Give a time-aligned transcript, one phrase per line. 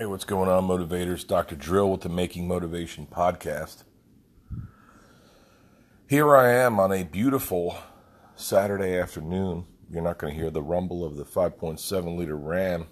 [0.00, 1.26] Hey, what's going on, motivators?
[1.26, 1.56] Dr.
[1.56, 3.82] Drill with the Making Motivation podcast.
[6.08, 7.76] Here I am on a beautiful
[8.36, 9.66] Saturday afternoon.
[9.90, 12.86] You're not going to hear the rumble of the 5.7 liter Ram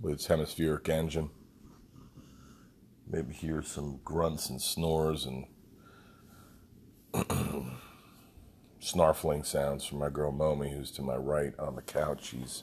[0.00, 1.30] with its hemispheric engine.
[3.04, 5.46] Maybe hear some grunts and snores and
[8.80, 12.26] snarfling sounds from my girl Momi, who's to my right on the couch.
[12.26, 12.62] She's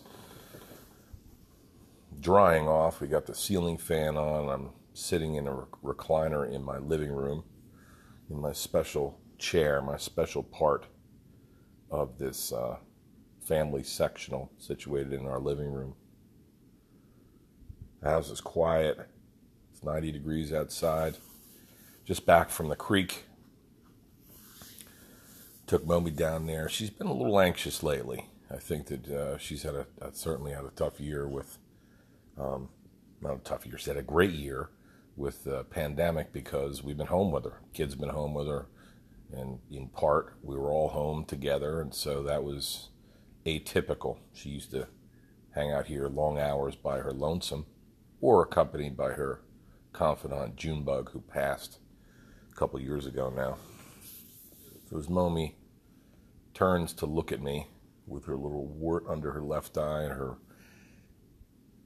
[2.20, 3.02] drying off.
[3.02, 4.50] We got the ceiling fan on.
[4.50, 7.44] I'm sitting in a recliner in my living room,
[8.30, 10.86] in my special chair, my special part
[11.92, 12.78] of this uh,
[13.46, 15.96] family sectional situated in our living room.
[18.02, 18.98] The house is quiet.
[19.72, 21.18] It's 90 degrees outside.
[22.06, 23.26] Just back from the creek.
[25.68, 26.70] Took Momi down there.
[26.70, 28.28] She's been a little anxious lately.
[28.52, 31.58] I think that uh, she's had a, certainly had a tough year with
[32.38, 32.70] um,
[33.22, 34.70] not a tough year, she had a great year
[35.16, 37.62] with the pandemic because we've been home with her.
[37.74, 38.68] Kids have been home with her,
[39.34, 42.90] and in part we were all home together, and so that was
[43.46, 44.18] atypical.
[44.34, 44.88] She used to
[45.52, 47.66] hang out here long hours by her lonesome,
[48.20, 49.42] or accompanied by her
[49.94, 51.80] confidant Junebug, who passed
[52.52, 53.58] a couple years ago now.
[54.90, 55.54] So as Momi
[56.54, 57.68] turns to look at me
[58.06, 60.38] with her little wart under her left eye and her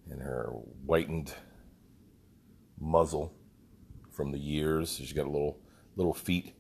[0.10, 0.52] and her
[0.86, 1.34] whitened
[2.80, 3.34] muzzle
[4.12, 4.96] from the years.
[4.96, 5.60] She's got little
[5.96, 6.54] little feet,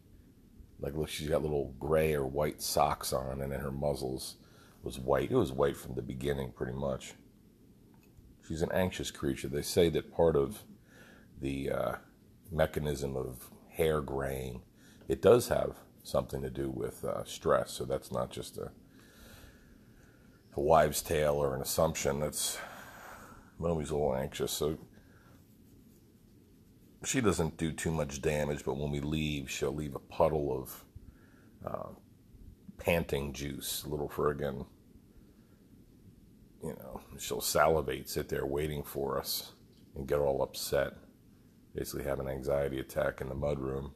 [0.79, 4.35] like look, she's got little gray or white socks on, and then her muzzles
[4.83, 5.31] was white.
[5.31, 7.13] It was white from the beginning, pretty much.
[8.47, 9.47] She's an anxious creature.
[9.47, 10.63] They say that part of
[11.39, 11.95] the uh,
[12.51, 14.61] mechanism of hair graying,
[15.07, 17.71] it does have something to do with uh, stress.
[17.71, 18.71] So that's not just a,
[20.55, 22.19] a wives' tale or an assumption.
[22.19, 22.57] That's
[23.59, 24.77] Momi's a little anxious, so
[27.03, 30.83] she doesn't do too much damage, but when we leave, she'll leave a puddle of
[31.65, 31.89] uh,
[32.77, 34.65] panting juice, little friggin',
[36.63, 39.53] you know, she'll salivate, sit there waiting for us,
[39.95, 40.93] and get all upset.
[41.73, 43.91] Basically, have an anxiety attack in the mudroom,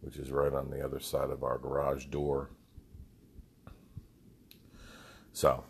[0.00, 2.50] which is right on the other side of our garage door.
[5.32, 5.64] So,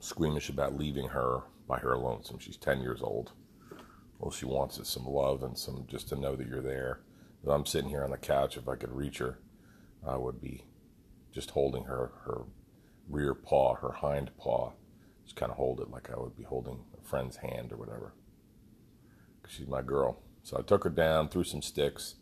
[0.00, 2.38] squeamish about leaving her by her lonesome.
[2.38, 3.32] She's 10 years old.
[4.18, 7.00] Well, she wants is some love and some just to know that you're there.
[7.42, 9.38] If I'm sitting here on the couch, if I could reach her,
[10.06, 10.64] I would be
[11.32, 12.42] just holding her, her
[13.08, 14.72] rear paw, her hind paw.
[15.24, 18.14] Just kind of hold it like I would be holding a friend's hand or whatever.
[19.40, 20.22] Because she's my girl.
[20.42, 22.14] So I took her down, threw some sticks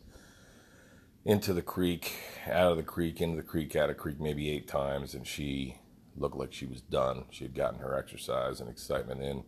[1.23, 2.13] into the creek,
[2.47, 5.25] out of the creek, into the creek, out of the creek, maybe eight times, and
[5.25, 5.77] she
[6.17, 7.25] looked like she was done.
[7.29, 9.43] She had gotten her exercise and excitement in.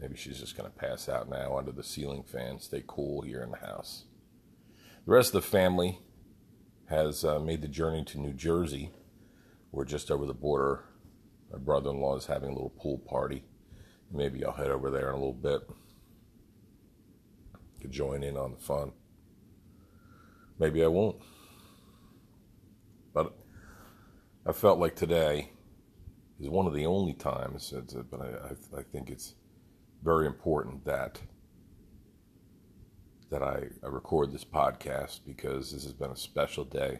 [0.00, 3.42] Maybe she's just going to pass out now under the ceiling fan, stay cool here
[3.42, 4.04] in the house.
[5.04, 5.98] The rest of the family
[6.86, 8.90] has uh, made the journey to New Jersey.
[9.70, 10.84] We're just over the border.
[11.52, 13.44] My brother in law is having a little pool party.
[14.10, 15.62] Maybe I'll head over there in a little bit.
[17.80, 18.92] Could join in on the fun.
[20.58, 21.16] Maybe I won't.
[23.12, 23.34] But
[24.46, 25.50] I felt like today
[26.42, 27.72] is one of the only times,
[28.10, 29.34] but I, I, think it's
[30.02, 31.20] very important that
[33.30, 36.98] that I, I record this podcast because this has been a special day.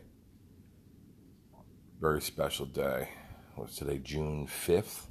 [2.00, 3.08] Very special day.
[3.56, 5.08] What's today, June 5th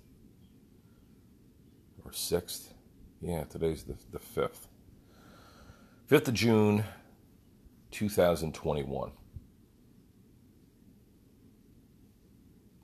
[2.04, 2.74] or 6th?
[3.22, 4.68] Yeah, today's the, the 5th.
[6.10, 6.84] 5th of June,
[7.92, 9.12] 2021.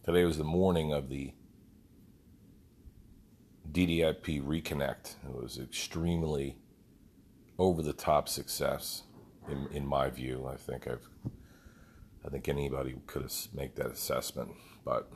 [0.08, 1.34] Today was the morning of the
[3.70, 5.16] DDIP Reconnect.
[5.26, 6.56] It was extremely
[7.60, 9.04] over the top success,
[9.50, 10.50] in, in my view.
[10.50, 11.10] I think I've,
[12.26, 14.52] I think anybody could make that assessment,
[14.86, 15.12] but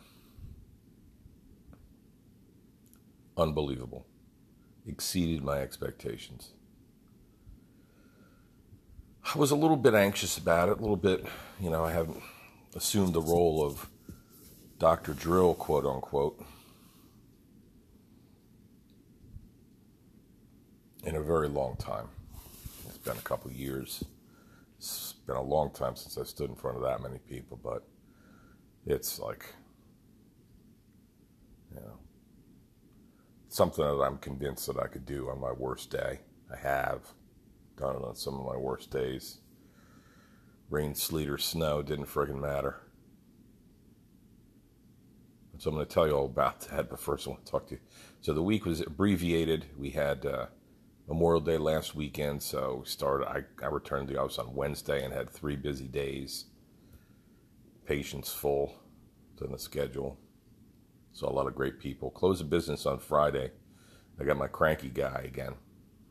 [3.37, 4.05] unbelievable,
[4.85, 6.51] exceeded my expectations.
[9.23, 11.25] I was a little bit anxious about it, a little bit,
[11.61, 12.21] you know, I haven't
[12.75, 13.87] assumed the role of
[14.81, 15.13] Dr.
[15.13, 16.43] Drill, quote unquote,
[21.03, 22.07] in a very long time.
[22.87, 24.03] It's been a couple years.
[24.79, 27.87] It's been a long time since I stood in front of that many people, but
[28.87, 29.45] it's like,
[31.69, 31.99] you know,
[33.49, 36.21] something that I'm convinced that I could do on my worst day.
[36.51, 37.01] I have
[37.77, 39.41] done it on some of my worst days.
[40.71, 42.81] Rain, sleet, or snow didn't friggin' matter.
[45.61, 46.89] So I'm going to tell you all about that.
[46.89, 47.81] But first, I want to talk to you.
[48.21, 49.67] So the week was abbreviated.
[49.77, 50.47] We had uh,
[51.07, 53.27] Memorial Day last weekend, so we started.
[53.27, 56.45] I, I returned to the office on Wednesday and had three busy days.
[57.85, 58.73] Patients full
[59.39, 60.17] on the schedule.
[61.13, 62.09] Saw a lot of great people.
[62.09, 63.51] Closed the business on Friday.
[64.19, 65.53] I got my cranky guy again,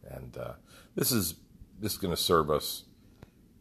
[0.08, 0.52] and uh,
[0.94, 1.34] this is
[1.80, 2.84] this is going to serve us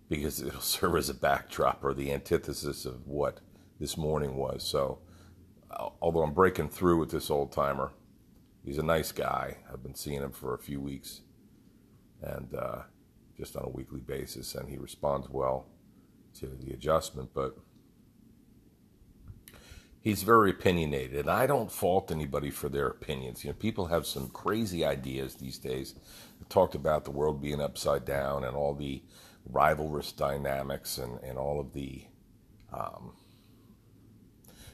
[0.08, 3.40] because it'll serve as a backdrop or the antithesis of what
[3.80, 4.62] this morning was.
[4.62, 5.00] So,
[6.02, 7.92] although I'm breaking through with this old timer,
[8.64, 9.58] he's a nice guy.
[9.72, 11.22] I've been seeing him for a few weeks,
[12.22, 12.82] and uh,
[13.38, 15.68] just on a weekly basis, and he responds well
[16.40, 17.58] to the adjustment, but
[20.02, 23.44] he's very opinionated, and I don't fault anybody for their opinions.
[23.44, 25.96] You know, people have some crazy ideas these days.
[26.42, 29.04] I talked about the world being upside down and all the
[29.52, 32.06] rivalrous dynamics and, and all of the
[32.72, 33.14] um,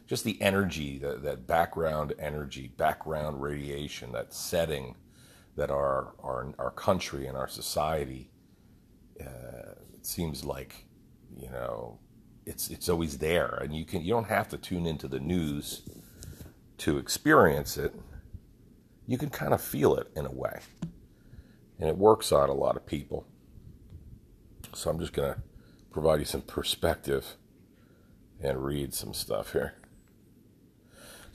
[0.07, 4.95] just the energy, that, that background energy, background radiation, that setting
[5.55, 8.29] that our our, our country and our society
[9.21, 10.85] uh, it seems like
[11.37, 11.99] you know
[12.45, 15.83] it's it's always there, and you can you don't have to tune into the news
[16.79, 17.93] to experience it.
[19.07, 20.59] You can kind of feel it in a way,
[21.79, 23.25] and it works on a lot of people.
[24.73, 25.37] So I'm just gonna
[25.91, 27.37] provide you some perspective
[28.41, 29.75] and read some stuff here.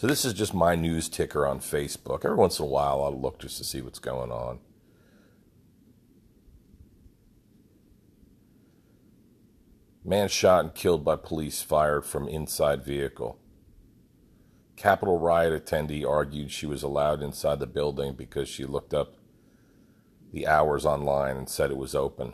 [0.01, 2.25] So this is just my news ticker on Facebook.
[2.25, 4.61] Every once in a while, I'll look just to see what's going on.
[10.03, 13.39] Man shot and killed by police fired from inside vehicle.
[14.75, 19.17] Capitol riot attendee argued she was allowed inside the building because she looked up
[20.33, 22.33] the hours online and said it was open.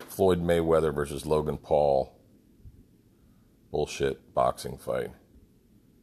[0.00, 2.17] Floyd Mayweather versus Logan Paul.
[3.70, 5.10] Bullshit boxing fight.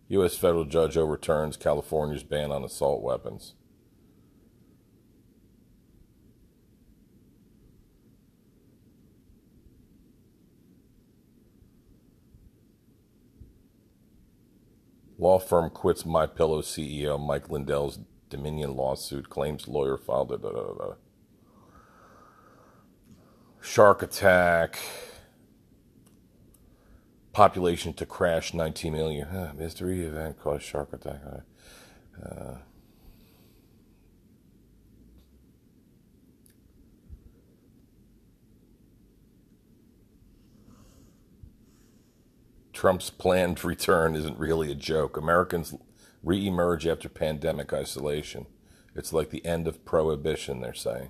[0.10, 0.38] U.S.
[0.38, 3.56] federal judge overturns California's ban on assault weapons.
[15.18, 20.98] Law firm quits My Pillow CEO Mike Lindell's Dominion lawsuit claims lawyer filed a
[23.62, 24.78] shark attack.
[27.36, 29.28] Population to crash 19 million.
[29.28, 31.20] Huh, mystery event caused shark attack.
[32.26, 32.54] Uh,
[42.72, 45.18] Trump's planned return isn't really a joke.
[45.18, 45.76] Americans
[46.24, 48.46] re-emerge after pandemic isolation.
[48.96, 51.10] It's like the end of prohibition, they're saying.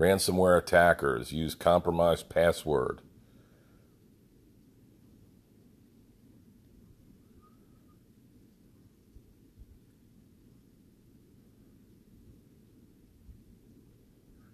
[0.00, 3.02] Ransomware attackers use compromised password.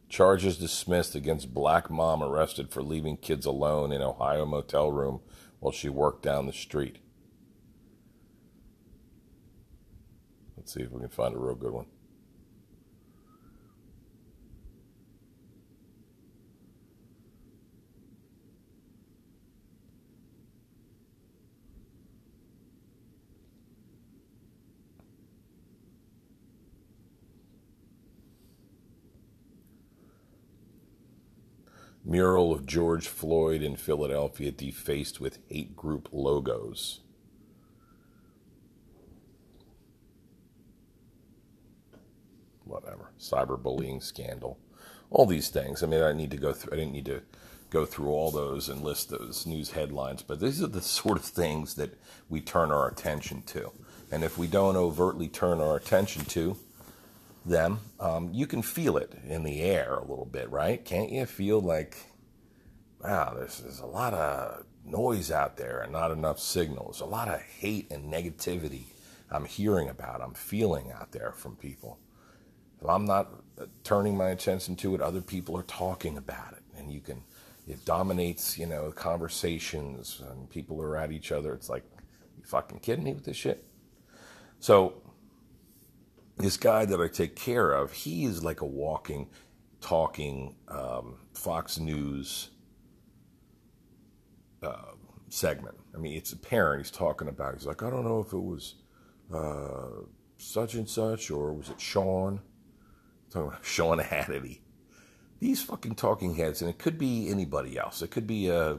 [0.08, 5.20] Charges dismissed against black mom arrested for leaving kids alone in Ohio motel room
[5.60, 6.98] while she worked down the street.
[10.56, 11.86] Let's see if we can find a real good one.
[32.08, 37.00] Mural of George Floyd in Philadelphia defaced with hate group logos.
[42.64, 43.10] Whatever.
[43.18, 44.56] Cyberbullying scandal.
[45.10, 45.82] All these things.
[45.82, 47.22] I mean, I need to go through, I didn't need to
[47.70, 51.24] go through all those and list those news headlines, but these are the sort of
[51.24, 51.98] things that
[52.28, 53.72] we turn our attention to.
[54.12, 56.56] And if we don't overtly turn our attention to,
[57.46, 60.84] them, um, you can feel it in the air a little bit, right?
[60.84, 61.96] Can't you feel like,
[63.02, 67.28] wow, there's, there's a lot of noise out there and not enough signals, a lot
[67.28, 68.84] of hate and negativity
[69.30, 71.98] I'm hearing about, I'm feeling out there from people.
[72.80, 73.28] If I'm not
[73.60, 77.22] uh, turning my attention to it, other people are talking about it, and you can,
[77.66, 81.54] it dominates, you know, conversations, and people are at each other.
[81.54, 81.84] It's like,
[82.36, 83.64] you fucking kidding me with this shit?
[84.60, 85.02] So
[86.36, 89.28] this guy that I take care of, he is like a walking,
[89.80, 92.50] talking um, Fox News
[94.62, 94.92] uh,
[95.28, 95.76] segment.
[95.94, 97.54] I mean, it's apparent he's talking about.
[97.54, 98.74] He's like, I don't know if it was
[99.32, 100.04] uh,
[100.38, 102.40] such and such or was it Sean?
[103.30, 104.60] talking about Sean Hannity.
[105.40, 108.00] These fucking talking heads, and it could be anybody else.
[108.00, 108.78] It could be a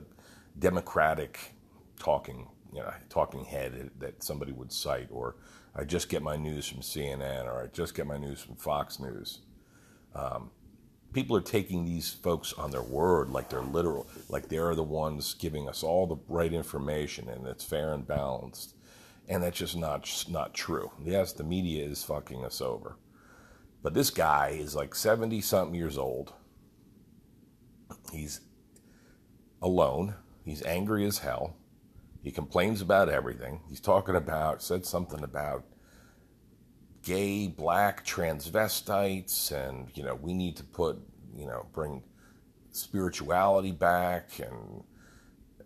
[0.57, 1.53] Democratic
[1.99, 5.35] talking, you know, talking head that somebody would cite, or
[5.77, 8.99] I just get my news from CNN, or I just get my news from Fox
[8.99, 9.41] News.
[10.15, 10.49] Um,
[11.13, 15.35] people are taking these folks on their word, like they're literal, like they're the ones
[15.35, 18.75] giving us all the right information, and it's fair and balanced,
[19.29, 20.91] and that's just not just not true.
[21.03, 22.97] Yes, the media is fucking us over,
[23.83, 26.33] but this guy is like seventy something years old.
[28.11, 28.41] He's
[29.61, 30.15] alone.
[30.43, 31.56] He's angry as hell.
[32.27, 33.61] He complains about everything.
[33.69, 35.63] He's talking about, said something about
[37.01, 40.99] gay, black transvestites, and, you know, we need to put,
[41.33, 42.03] you know, bring
[42.71, 44.83] spirituality back and,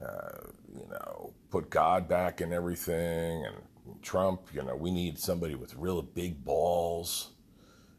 [0.07, 3.43] uh, you know, put God back in everything.
[3.43, 7.31] And Trump, you know, we need somebody with real big balls.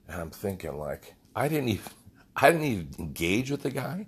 [0.06, 1.92] And I'm thinking, like, I didn't even,
[2.36, 4.06] I didn't even engage with the guy.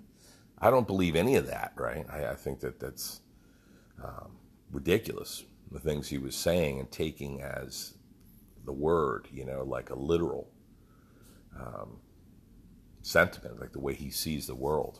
[0.59, 2.05] I don't believe any of that, right?
[2.09, 3.19] I, I think that that's
[4.01, 4.31] um,
[4.71, 7.93] ridiculous, the things he was saying and taking as
[8.65, 10.49] the word, you know, like a literal
[11.59, 11.97] um,
[13.01, 14.99] sentiment, like the way he sees the world.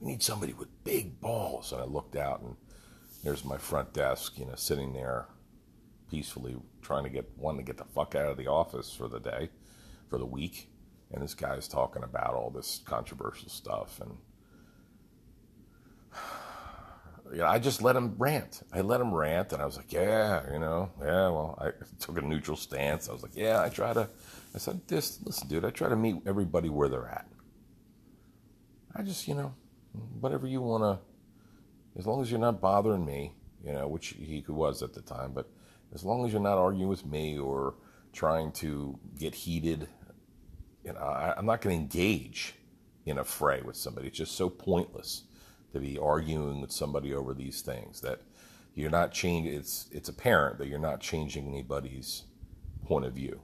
[0.00, 1.72] We need somebody with big balls.
[1.72, 2.56] And I looked out, and
[3.24, 5.26] there's my front desk, you know, sitting there
[6.10, 9.18] peacefully trying to get one to get the fuck out of the office for the
[9.18, 9.50] day,
[10.08, 10.68] for the week
[11.12, 14.16] and this guy's talking about all this controversial stuff and
[17.32, 18.62] you know, I just let him rant.
[18.72, 22.18] I let him rant, and I was like, "Yeah, you know, yeah." Well, I took
[22.18, 23.08] a neutral stance.
[23.08, 24.08] I was like, "Yeah, I try to."
[24.54, 25.64] I said, "This, listen, dude.
[25.64, 27.26] I try to meet everybody where they're at.
[28.94, 29.54] I just, you know,
[30.20, 34.42] whatever you want to, as long as you're not bothering me, you know, which he
[34.48, 35.50] was at the time, but
[35.94, 37.74] as long as you're not arguing with me or
[38.12, 39.88] trying to get heated
[40.86, 42.54] you know, I, am not going to engage
[43.04, 44.06] in a fray with somebody.
[44.06, 45.24] It's just so pointless
[45.76, 48.20] to be arguing with somebody over these things that
[48.74, 49.54] you're not changing.
[49.54, 52.24] It's it's apparent that you're not changing anybody's
[52.84, 53.40] point of view.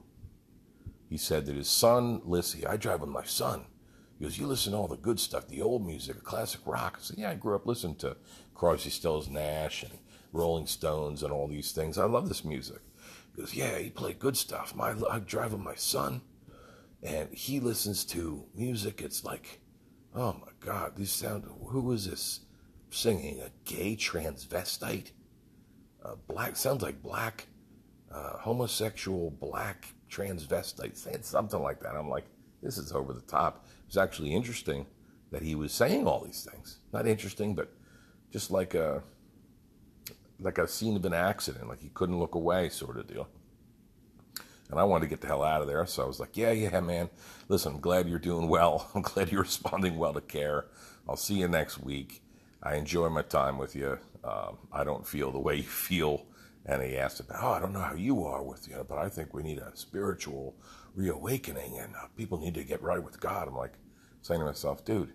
[1.09, 3.65] He said that his son, listen, I drive with my son.
[4.17, 6.97] He goes, you listen to all the good stuff, the old music, classic rock.
[6.97, 8.17] I said, yeah, I grew up listening to
[8.55, 9.93] Crosby, Stills, Nash, and
[10.31, 11.97] Rolling Stones, and all these things.
[11.97, 12.79] I love this music.
[13.35, 14.75] He goes, yeah, he played good stuff.
[14.75, 16.21] My, I drive with my son
[17.01, 19.01] and he listens to music.
[19.01, 19.59] It's like,
[20.15, 21.45] oh my God, this sound.
[21.67, 22.41] Who is this
[22.89, 23.39] singing?
[23.41, 25.11] A gay transvestite?
[26.03, 27.47] A black sounds like black,
[28.11, 31.95] uh, homosexual black transvestite, saying something like that.
[31.95, 32.25] I'm like,
[32.61, 33.65] this is over the top.
[33.81, 34.85] It was actually interesting
[35.31, 36.79] that he was saying all these things.
[36.91, 37.71] Not interesting, but
[38.31, 39.03] just like a
[40.39, 43.27] like a scene of an accident, like he couldn't look away, sort of deal
[44.69, 45.85] and I wanted to get the hell out of there.
[45.85, 47.09] So I was like, yeah, yeah, man.
[47.47, 48.89] Listen, I'm glad you're doing well.
[48.95, 50.65] I'm glad you're responding well to care.
[51.07, 52.23] I'll see you next week.
[52.61, 53.99] I enjoy my time with you.
[54.23, 56.25] Um, I don't feel the way you feel.
[56.65, 59.09] And he asked about, oh, I don't know how you are with you, but I
[59.09, 60.55] think we need a spiritual
[60.95, 63.49] reawakening and uh, people need to get right with God.
[63.49, 63.73] I'm like
[64.21, 65.13] saying to myself, dude,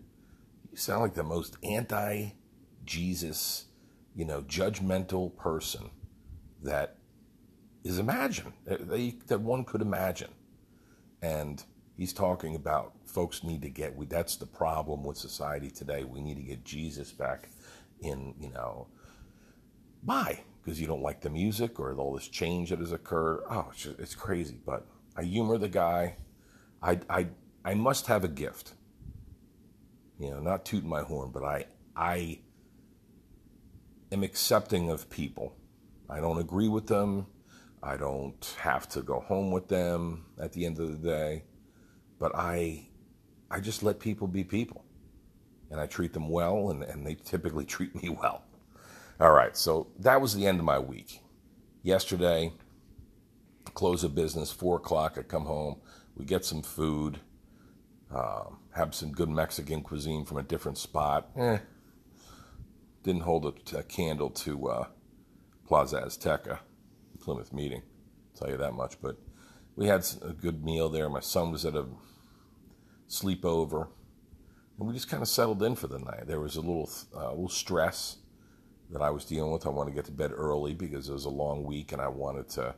[0.71, 2.33] you sound like the most anti
[2.85, 3.65] Jesus,
[4.15, 5.91] you know, judgmental person
[6.63, 6.98] that
[7.89, 10.31] is imagine they, that one could imagine.
[11.23, 11.63] And
[11.97, 13.97] he's talking about folks need to get.
[13.97, 16.05] We, that's the problem with society today.
[16.05, 17.49] We need to get Jesus back
[18.01, 18.35] in.
[18.39, 18.89] You know,
[20.05, 20.43] why?
[20.63, 23.41] Because you don't like the music or all this change that has occurred.
[23.51, 24.61] Oh, it's, just, it's crazy.
[24.65, 26.17] But I humor the guy.
[26.83, 27.29] I I
[27.65, 28.75] I must have a gift.
[30.19, 31.65] You know, not tooting my horn, but I
[31.97, 32.41] I
[34.13, 35.57] am accepting of people.
[36.11, 37.27] I don't agree with them.
[37.83, 41.45] I don't have to go home with them at the end of the day,
[42.19, 42.89] but I,
[43.51, 44.85] I just let people be people,
[45.71, 48.45] and I treat them well, and, and they typically treat me well.
[49.21, 51.21] All right, so that was the end of my week.
[51.83, 52.53] Yesterday,
[53.75, 55.17] close of business, four o'clock.
[55.19, 55.81] I come home,
[56.17, 57.21] we get some food,
[58.15, 61.31] um, have some good Mexican cuisine from a different spot.
[61.37, 61.59] Eh,
[63.03, 64.87] didn't hold a, a candle to uh,
[65.67, 66.59] Plaza Azteca.
[67.21, 67.83] Plymouth Meeting.
[67.83, 69.01] I'll tell you that much.
[69.01, 69.17] But
[69.77, 71.09] we had a good meal there.
[71.09, 71.87] My son was at a
[73.09, 73.89] sleepover,
[74.79, 76.27] and we just kind of settled in for the night.
[76.27, 78.19] There was a little, uh, little stress
[78.91, 79.67] that I was dealing with.
[79.67, 82.09] I wanted to get to bed early because it was a long week, and I
[82.09, 82.75] wanted to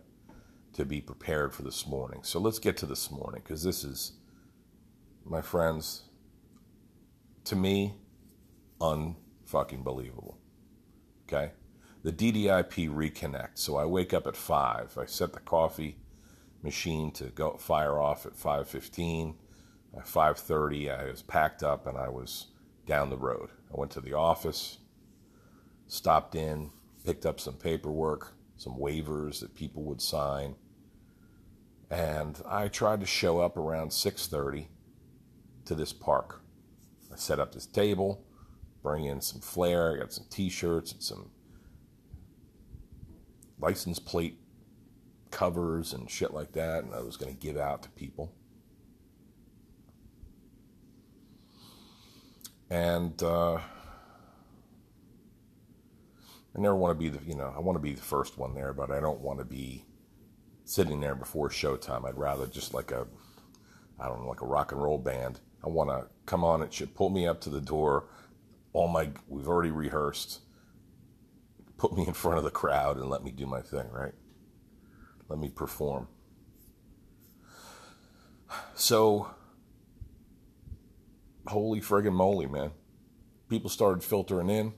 [0.72, 2.20] to be prepared for this morning.
[2.22, 4.12] So let's get to this morning because this is,
[5.24, 6.04] my friends,
[7.46, 7.96] to me,
[8.80, 10.38] unfucking believable.
[11.28, 11.50] Okay
[12.02, 13.58] the DDIP reconnect.
[13.58, 14.96] So I wake up at five.
[14.98, 15.98] I set the coffee
[16.62, 19.36] machine to go fire off at 5:15.
[19.96, 22.48] At 5:30, I was packed up and I was
[22.86, 23.50] down the road.
[23.72, 24.78] I went to the office,
[25.88, 26.70] stopped in,
[27.04, 30.56] picked up some paperwork, some waivers that people would sign,
[31.90, 34.68] and I tried to show up around 6:30
[35.64, 36.42] to this park.
[37.12, 38.24] I set up this table,
[38.82, 41.30] bring in some flair, I got some t-shirts and some
[43.60, 44.38] license plate
[45.30, 48.32] covers and shit like that, and I was going to give out to people.
[52.68, 53.62] And uh, I
[56.56, 58.72] never want to be the, you know, I want to be the first one there,
[58.72, 59.84] but I don't want to be
[60.64, 62.06] sitting there before showtime.
[62.06, 63.06] I'd rather just like a,
[63.98, 65.40] I don't know, like a rock and roll band.
[65.64, 66.62] I want to come on.
[66.62, 68.06] It should pull me up to the door.
[68.72, 70.40] All my, we've already rehearsed.
[71.80, 74.12] Put me in front of the crowd and let me do my thing, right?
[75.30, 76.08] Let me perform.
[78.74, 79.30] So,
[81.46, 82.72] holy friggin' moly, man.
[83.48, 84.74] People started filtering in.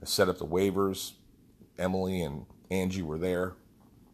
[0.00, 1.12] I set up the waivers.
[1.78, 3.52] Emily and Angie were there.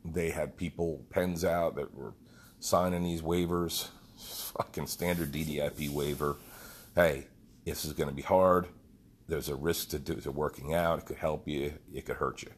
[0.04, 2.14] They had people, pens out that were
[2.58, 3.90] signing these waivers.
[4.56, 6.34] Fucking standard DDIP waiver.
[6.96, 7.28] Hey,
[7.64, 8.66] this is going to be hard.
[9.28, 11.00] There's a risk to, do, to working out.
[11.00, 11.74] It could help you.
[11.92, 12.50] It could hurt you.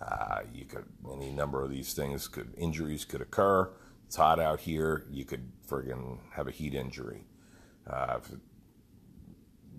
[0.00, 3.70] Uh, you could any number of these things could injuries could occur.
[4.06, 5.06] It's hot out here.
[5.10, 7.24] You could friggin' have a heat injury.
[7.88, 8.18] Uh,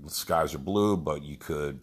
[0.01, 1.81] the skies are blue, but you could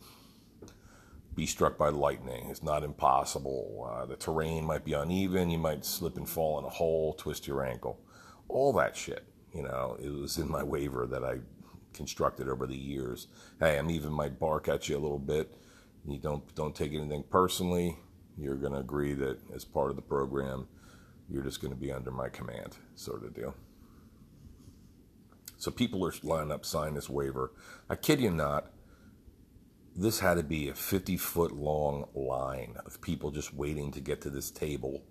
[1.34, 2.48] be struck by lightning.
[2.50, 3.88] It's not impossible.
[3.90, 5.50] Uh, the terrain might be uneven.
[5.50, 8.00] You might slip and fall in a hole, twist your ankle.
[8.48, 9.26] All that shit.
[9.54, 11.38] You know, it was in my waiver that I
[11.92, 13.28] constructed over the years.
[13.58, 15.54] Hey, I'm even might bark at you a little bit.
[16.06, 17.98] You don't don't take anything personally
[18.40, 20.66] you're going to agree that as part of the program,
[21.28, 23.54] you're just going to be under my command, sort of deal.
[25.58, 27.52] So people are lining up, sign this waiver.
[27.88, 28.70] I kid you not,
[29.94, 34.22] this had to be a 50 foot long line of people just waiting to get
[34.22, 35.04] to this table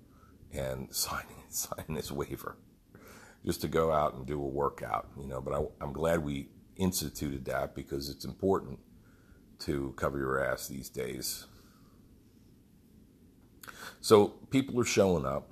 [0.51, 2.57] and sign, sign this waiver
[3.45, 5.39] just to go out and do a workout, you know.
[5.39, 8.79] But I, I'm glad we instituted that because it's important
[9.59, 11.45] to cover your ass these days.
[14.01, 15.51] So people are showing up.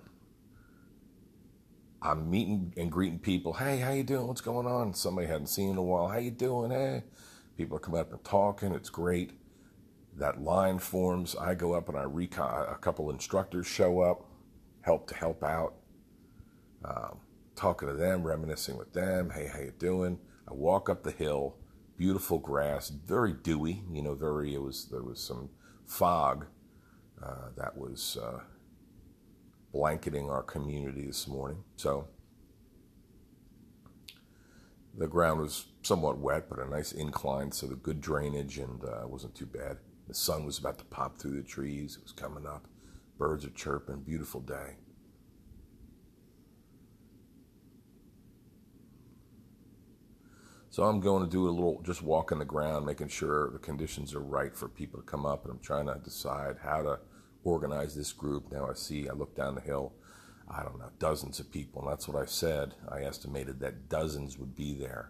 [2.01, 3.53] I'm meeting and greeting people.
[3.53, 4.27] Hey, how you doing?
[4.27, 4.93] What's going on?
[4.93, 6.07] Somebody hadn't seen in a while.
[6.07, 6.71] How you doing?
[6.71, 7.03] Hey.
[7.57, 8.73] People are coming up and talking.
[8.73, 9.31] It's great.
[10.15, 11.35] That line forms.
[11.35, 12.67] I go up and I recon.
[12.69, 14.25] A couple instructors show up,
[14.81, 15.73] help to help out.
[16.85, 17.19] Um,
[17.55, 19.31] talking to them, reminiscing with them.
[19.31, 20.19] Hey, how you doing?
[20.47, 21.55] I walk up the hill.
[21.97, 23.83] Beautiful grass, very dewy.
[23.91, 24.53] You know, very.
[24.53, 25.49] It was there was some
[25.85, 26.45] fog
[27.23, 28.41] uh, that was uh,
[29.73, 31.63] blanketing our community this morning.
[31.75, 32.07] So
[34.97, 39.07] the ground was somewhat wet, but a nice incline, so the good drainage and uh,
[39.07, 39.77] wasn't too bad.
[40.07, 41.97] The sun was about to pop through the trees.
[41.97, 42.65] It was coming up.
[43.17, 44.01] Birds are chirping.
[44.01, 44.77] Beautiful day.
[50.77, 54.13] So I'm going to do a little, just walking the ground, making sure the conditions
[54.13, 55.43] are right for people to come up.
[55.43, 56.99] And I'm trying to decide how to
[57.43, 58.51] organize this group.
[58.51, 59.93] Now I see, I look down the hill,
[60.47, 61.81] I don't know, dozens of people.
[61.81, 62.75] And that's what I said.
[62.87, 65.09] I estimated that dozens would be there.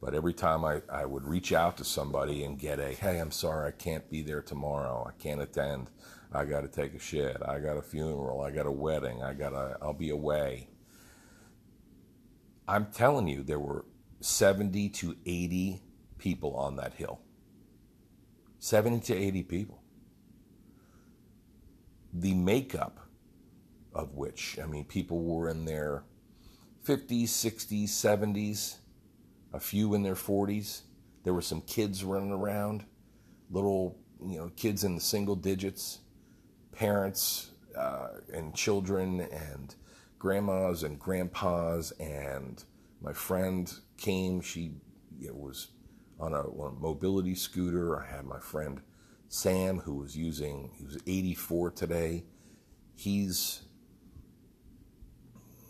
[0.00, 3.32] But every time I, I would reach out to somebody and get a, hey, I'm
[3.32, 5.04] sorry, I can't be there tomorrow.
[5.04, 5.90] I can't attend.
[6.32, 7.38] I got to take a shit.
[7.44, 8.40] I got a funeral.
[8.40, 9.20] I got a wedding.
[9.20, 10.68] I got to, I'll be away.
[12.68, 13.84] I'm telling you, there were
[14.24, 15.82] 70 to 80
[16.18, 17.20] people on that hill.
[18.58, 19.82] 70 to 80 people.
[22.12, 23.00] The makeup
[23.94, 26.04] of which, I mean, people were in their
[26.86, 28.76] 50s, 60s, 70s,
[29.52, 30.82] a few in their 40s.
[31.24, 32.84] There were some kids running around,
[33.50, 36.00] little, you know, kids in the single digits,
[36.72, 39.74] parents uh, and children, and
[40.18, 42.64] grandmas and grandpas, and
[43.00, 44.40] my friend came.
[44.40, 44.72] She
[45.20, 45.68] know, was
[46.18, 48.00] on a, on a mobility scooter.
[48.00, 48.80] I had my friend
[49.32, 52.24] Sam, who was using, he was 84 today.
[52.94, 53.62] He's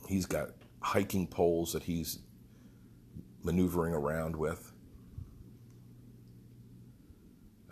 [0.09, 0.49] he's got
[0.81, 2.19] hiking poles that he's
[3.45, 4.73] maneuvering around with.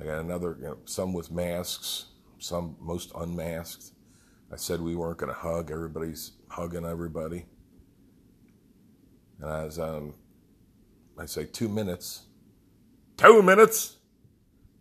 [0.01, 2.07] I got another, you know, some with masks,
[2.39, 3.91] some most unmasked.
[4.53, 5.73] I said we weren't going to hug.
[5.73, 7.47] Everybody's hugging everybody.
[9.41, 10.15] And as um,
[11.21, 12.23] I say two minutes,
[13.19, 13.99] two minutes,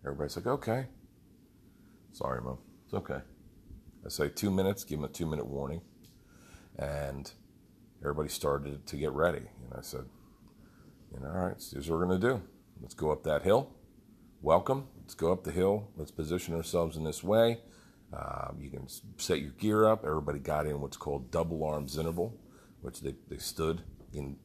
[0.05, 0.85] everybody's like, okay.
[2.13, 2.59] Sorry, Mom.
[2.85, 3.21] It's okay.
[4.05, 5.81] I say two minutes, give them a two minute warning.
[6.77, 7.31] And
[8.01, 9.39] everybody started to get ready.
[9.39, 10.05] And I said,
[11.13, 12.41] you know, all right, here's what we're going to do.
[12.81, 13.71] Let's go up that hill.
[14.41, 14.87] welcome.
[15.01, 15.89] Let's go up the hill.
[15.97, 17.59] Let's position ourselves in this way.
[18.13, 20.05] Um, you can set your gear up.
[20.05, 22.39] Everybody got in what's called double arms interval,
[22.81, 24.37] which they, they stood in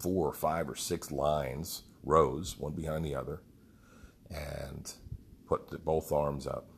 [0.00, 3.42] four or five or six lines, rows, one behind the other,
[4.30, 4.94] and
[5.46, 6.68] put the, both arms up.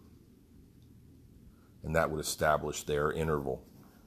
[1.82, 3.64] And that would establish their interval,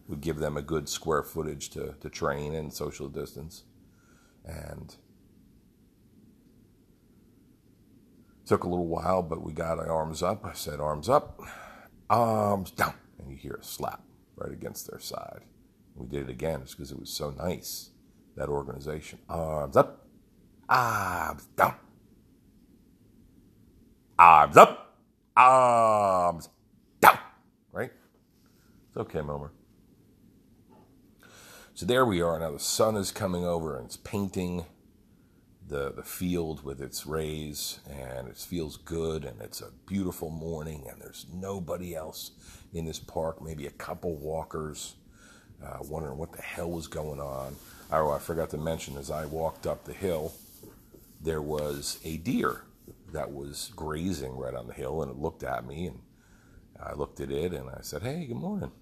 [0.08, 3.64] would give them a good square footage to, to train and social distance.
[4.46, 4.96] And
[8.46, 10.46] took a little while, but we got our arms up.
[10.46, 11.42] I said, arms up,
[12.10, 12.94] arms down.
[13.18, 14.04] And you hear a slap
[14.36, 15.42] right against their side.
[15.96, 17.92] We did it again just because it was so nice,
[18.36, 19.20] that organization.
[19.30, 20.06] Arms up,
[20.70, 21.76] arms down.
[24.18, 24.98] Arms up,
[25.36, 26.50] arms
[27.02, 27.20] down.
[27.72, 27.92] Right?
[28.90, 29.50] It's okay, Momer.
[31.74, 32.40] So there we are.
[32.40, 34.66] Now the sun is coming over and it's painting
[35.68, 40.86] the, the field with its rays, and it feels good, and it's a beautiful morning,
[40.90, 42.32] and there's nobody else
[42.74, 44.96] in this park, maybe a couple walkers
[45.66, 47.56] uh, wondering what the hell was going on.
[47.98, 50.34] Oh, I forgot to mention, as I walked up the hill,
[51.22, 52.64] there was a deer
[53.14, 56.02] that was grazing right on the hill, and it looked at me, and
[56.78, 58.74] I looked at it, and I said, "Hey, good morning."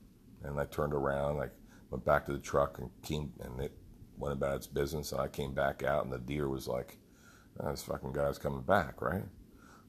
[0.41, 1.49] And I turned around, I
[1.91, 3.77] went back to the truck, and came, and it
[4.17, 6.97] went about its business, and I came back out, and the deer was like,
[7.59, 9.25] oh, "This fucking guy's coming back," right?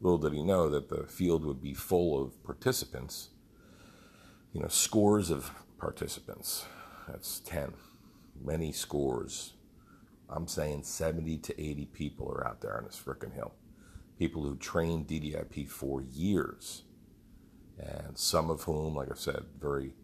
[0.03, 3.31] Little did he know that the field would be full of participants,
[4.53, 6.67] you know, scores of participants.
[7.09, 7.73] That's 10,
[8.42, 9.55] many scores.
[10.29, 13.55] I'm saying 70 to 80 people are out there on this frickin' hill.
[14.18, 16.83] People who trained DDIP for years,
[17.79, 19.94] and some of whom, like I said, very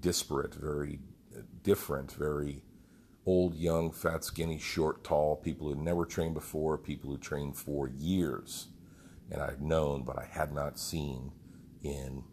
[0.00, 1.00] disparate, very
[1.36, 2.62] uh, different, very
[3.26, 7.88] old, young, fat, skinny, short, tall, people who never trained before, people who trained for
[7.88, 8.68] years.
[9.30, 11.32] And I've known, but I had not seen
[11.82, 12.24] in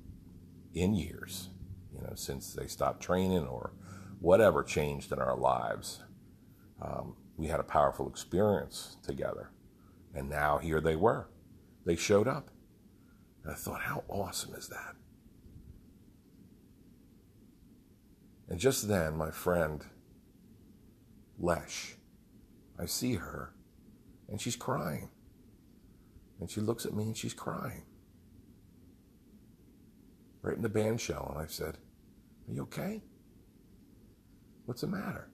[0.73, 1.49] in years,
[1.93, 3.71] you know, since they stopped training or
[4.19, 6.03] whatever changed in our lives.
[6.81, 9.51] Um, we had a powerful experience together.
[10.13, 11.27] And now here they were.
[11.85, 12.49] They showed up.
[13.43, 14.95] And I thought, how awesome is that?
[18.49, 19.83] And just then, my friend
[21.39, 21.95] Lesh.
[22.79, 23.53] I see her,
[24.29, 25.09] and she's crying.
[26.39, 27.83] And she looks at me and she's crying.
[30.41, 31.31] Right in the band shell.
[31.33, 31.77] And I said,
[32.47, 33.01] Are you okay?
[34.65, 35.27] What's the matter?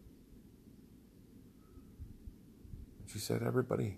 [3.00, 3.98] And she said, Everybody,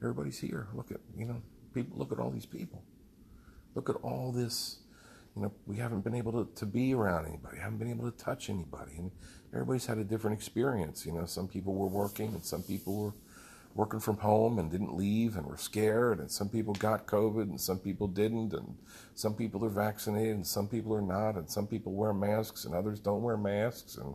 [0.00, 0.68] everybody's here.
[0.74, 1.42] Look at, you know,
[1.74, 2.82] people, look at all these people.
[3.74, 4.82] Look at all this
[5.34, 8.16] you know, we haven't been able to, to be around anybody, haven't been able to
[8.16, 8.92] touch anybody.
[8.98, 9.10] And
[9.52, 11.06] everybody's had a different experience.
[11.06, 13.14] You know, some people were working and some people were
[13.74, 16.18] working from home and didn't leave and were scared.
[16.18, 18.52] And some people got COVID and some people didn't.
[18.52, 18.76] And
[19.14, 21.36] some people are vaccinated and some people are not.
[21.36, 23.96] And some people wear masks and others don't wear masks.
[23.96, 24.14] And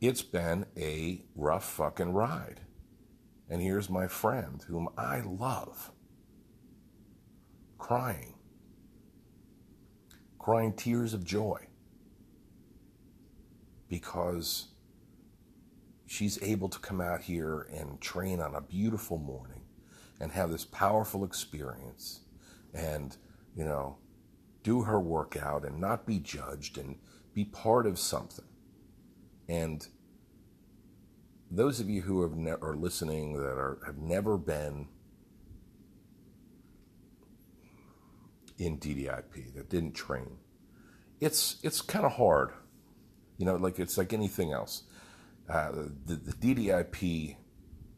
[0.00, 2.60] it's been a rough fucking ride.
[3.50, 5.92] And here's my friend, whom I love,
[7.78, 8.34] crying
[10.48, 11.60] crying tears of joy
[13.86, 14.67] because
[16.08, 19.60] she's able to come out here and train on a beautiful morning
[20.18, 22.20] and have this powerful experience
[22.72, 23.16] and,
[23.54, 23.98] you know,
[24.62, 26.96] do her workout and not be judged and
[27.34, 28.46] be part of something.
[29.48, 29.86] And
[31.50, 34.88] those of you who have ne- are listening that are have never been
[38.58, 40.38] in DDIP that didn't train.
[41.20, 42.50] It's it's kind of hard,
[43.38, 43.56] you know.
[43.56, 44.82] Like it's like anything else.
[45.48, 45.72] Uh,
[46.06, 47.36] the, the DDIP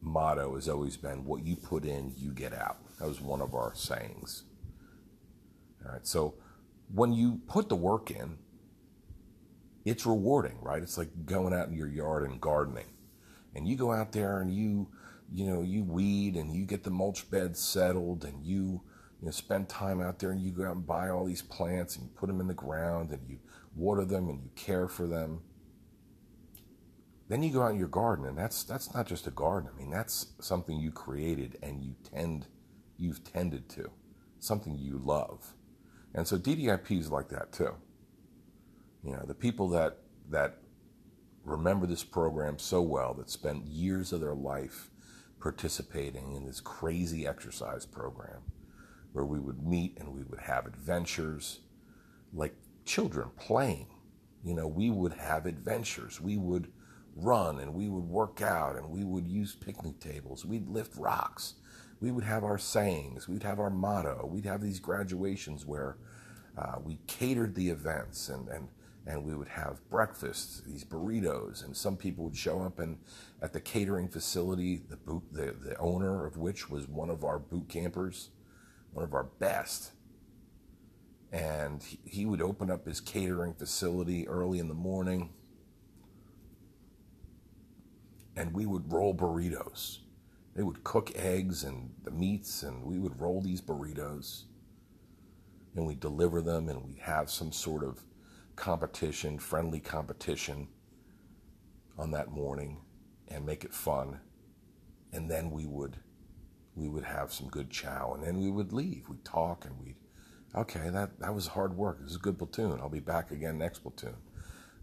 [0.01, 3.55] motto has always been "What you put in, you get out." That was one of
[3.55, 4.45] our sayings.
[5.85, 6.35] All right, so
[6.93, 8.39] when you put the work in,
[9.85, 10.83] it's rewarding, right?
[10.83, 12.87] It's like going out in your yard and gardening,
[13.55, 14.89] and you go out there and you,
[15.33, 18.83] you know, you weed and you get the mulch beds settled and you
[19.21, 21.97] you know, spend time out there and you go out and buy all these plants
[21.97, 23.39] and you put them in the ground and you
[23.77, 25.43] water them and you care for them.
[27.31, 29.71] Then you go out in your garden and that's that's not just a garden.
[29.73, 32.49] I mean, that's something you created and you tend
[32.99, 33.89] you've tended to.
[34.41, 35.55] Something you love.
[36.13, 37.77] And so DDIP is like that too.
[39.05, 40.59] You know, the people that that
[41.45, 44.91] remember this program so well that spent years of their life
[45.41, 48.43] participating in this crazy exercise program
[49.13, 51.61] where we would meet and we would have adventures
[52.33, 53.87] like children playing.
[54.43, 56.21] You know, we would have adventures.
[56.21, 56.73] We would
[57.17, 60.45] run and we would work out and we would use picnic tables.
[60.45, 61.55] We'd lift rocks.
[62.01, 65.99] we would have our sayings, we'd have our motto, we'd have these graduations where
[66.57, 68.69] uh, we catered the events and, and,
[69.07, 72.99] and we would have breakfast, these burritos, and some people would show up and
[73.43, 77.39] at the catering facility, the, boot, the, the owner of which was one of our
[77.39, 78.31] boot campers,
[78.93, 79.93] one of our best.
[81.33, 85.31] And he would open up his catering facility early in the morning
[88.41, 89.99] and we would roll burritos.
[90.55, 94.45] They would cook eggs and the meats, and we would roll these burritos
[95.77, 98.01] and we deliver them and we have some sort of
[98.57, 100.69] competition, friendly competition
[101.99, 102.81] on that morning
[103.29, 104.19] and make it fun.
[105.13, 105.99] And then we would
[106.75, 109.07] we would have some good chow and then we would leave.
[109.09, 109.97] We'd talk and we'd
[110.55, 112.01] okay, that, that was hard work.
[112.01, 112.81] This is a good platoon.
[112.81, 114.17] I'll be back again next platoon.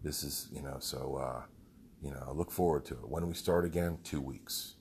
[0.04, 1.42] This is, you know, so uh,
[2.02, 3.10] you know, I look forward to it.
[3.10, 4.00] When we start again?
[4.04, 4.76] Two weeks.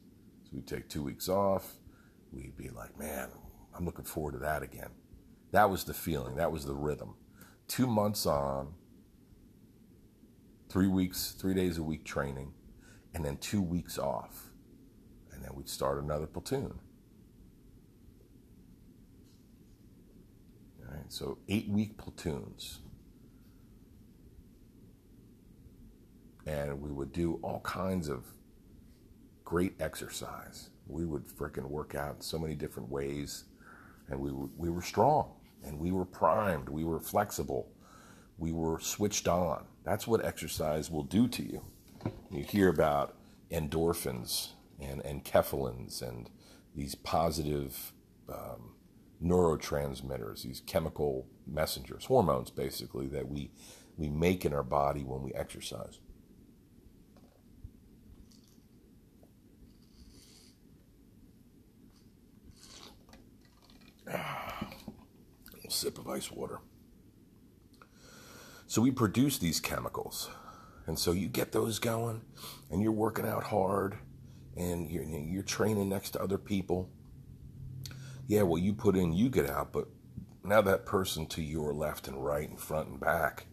[0.44, 1.74] So we take two weeks off.
[2.32, 3.28] We'd be like, man,
[3.74, 4.90] I'm looking forward to that again.
[5.52, 6.36] That was the feeling.
[6.36, 7.14] That was the rhythm.
[7.68, 8.74] Two months on,
[10.68, 12.52] three weeks, three days a week training,
[13.14, 14.50] and then two weeks off.
[15.32, 16.78] And then we'd start another platoon.
[20.80, 22.80] All right, so eight week platoons.
[26.46, 28.24] And we would do all kinds of
[29.44, 30.70] great exercise.
[30.86, 33.44] We would freaking work out so many different ways,
[34.08, 35.32] and we were, we were strong,
[35.64, 37.68] and we were primed, we were flexible,
[38.38, 39.64] we were switched on.
[39.84, 41.62] That's what exercise will do to you.
[42.30, 43.16] You hear about
[43.50, 46.30] endorphins and, and kephalins and
[46.74, 47.92] these positive
[48.28, 48.74] um,
[49.22, 53.50] neurotransmitters, these chemical messengers, hormones basically, that we,
[53.96, 55.98] we make in our body when we exercise.
[65.68, 66.60] sip of ice water.
[68.66, 70.28] So we produce these chemicals.
[70.86, 72.22] And so you get those going
[72.70, 73.98] and you're working out hard
[74.56, 76.90] and you're, you're training next to other people.
[78.26, 79.88] Yeah, well, you put in, you get out, but
[80.44, 83.46] now that person to your left and right and front and back,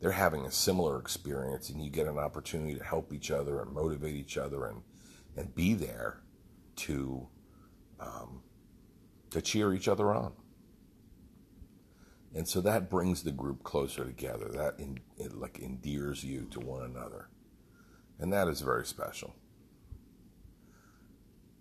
[0.00, 3.72] they're having a similar experience and you get an opportunity to help each other and
[3.72, 4.82] motivate each other and,
[5.36, 6.20] and be there
[6.76, 7.28] to,
[8.00, 8.42] um,
[9.32, 10.32] to cheer each other on.
[12.34, 14.48] And so that brings the group closer together.
[14.48, 17.28] That in, it like endears you to one another.
[18.18, 19.34] And that is very special.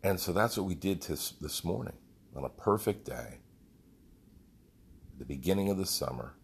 [0.03, 1.97] And so that's what we did this, this morning
[2.35, 3.39] on a perfect day,
[5.17, 6.35] the beginning of the summer,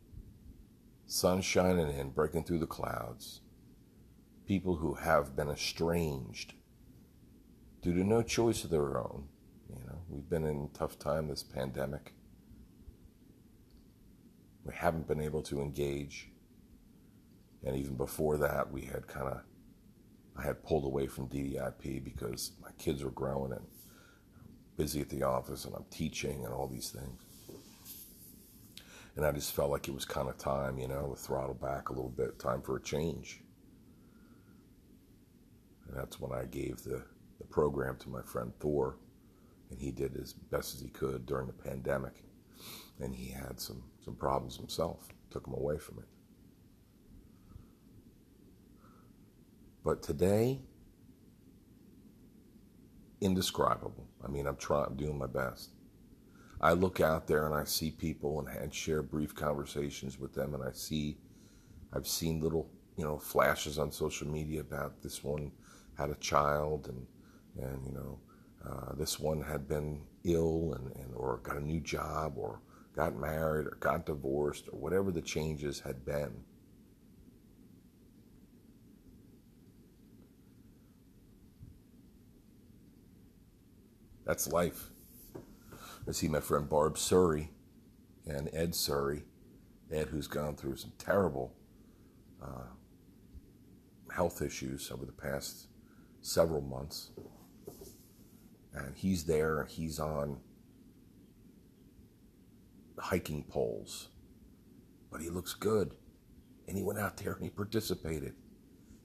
[1.05, 3.41] sun shining in, breaking through the clouds,
[4.45, 6.53] people who have been estranged
[7.81, 9.29] due to no choice of their own.
[10.09, 12.13] We've been in tough time this pandemic
[14.67, 16.29] we haven't been able to engage.
[17.65, 19.41] And even before that, we had kind of,
[20.37, 23.65] I had pulled away from DDIP because my kids were growing and
[24.75, 27.21] busy at the office and I'm teaching and all these things.
[29.15, 31.89] And I just felt like it was kind of time, you know, to throttle back
[31.89, 33.41] a little bit, time for a change.
[35.87, 37.03] And that's when I gave the,
[37.39, 38.97] the program to my friend Thor,
[39.69, 42.23] and he did as best as he could during the pandemic.
[42.99, 46.07] And he had some some problems himself, took him away from it.
[49.83, 50.59] But today,
[53.21, 54.07] indescribable.
[54.23, 55.71] I mean, I'm trying, I'm doing my best.
[56.59, 60.55] I look out there and I see people and, and share brief conversations with them,
[60.55, 61.17] and I see,
[61.93, 65.51] I've seen little, you know, flashes on social media about this one
[65.97, 67.07] had a child and,
[67.63, 68.19] and you know,
[68.67, 72.59] uh, this one had been ill and, and or got a new job or
[72.95, 76.43] got married or got divorced or whatever the changes had been.
[84.25, 84.89] That's life.
[86.07, 87.51] I see my friend Barb Surrey
[88.25, 89.23] and Ed Surrey,
[89.89, 91.53] Ed, who's gone through some terrible
[92.43, 92.67] uh,
[94.13, 95.67] health issues over the past
[96.21, 97.11] several months.
[98.85, 100.37] And he's there, he's on
[102.99, 104.09] hiking poles.
[105.11, 105.95] But he looks good.
[106.67, 108.33] And he went out there and he participated.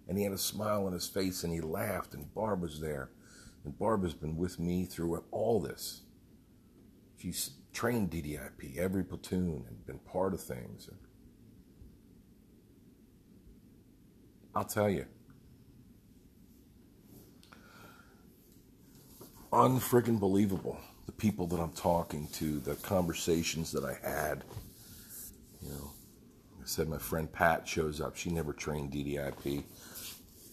[0.08, 2.14] And he had a smile on his face and he laughed.
[2.14, 3.10] And Barb was there.
[3.64, 6.02] And Barb has been with me through all this.
[7.16, 10.88] She's trained DDIP, every platoon, and been part of things.
[14.54, 15.06] I'll tell you,
[19.52, 24.44] unfriggin' believable the people that I'm talking to, the conversations that I had.
[25.60, 25.90] You know,
[26.60, 28.16] I said my friend Pat shows up.
[28.16, 29.64] She never trained DDIP,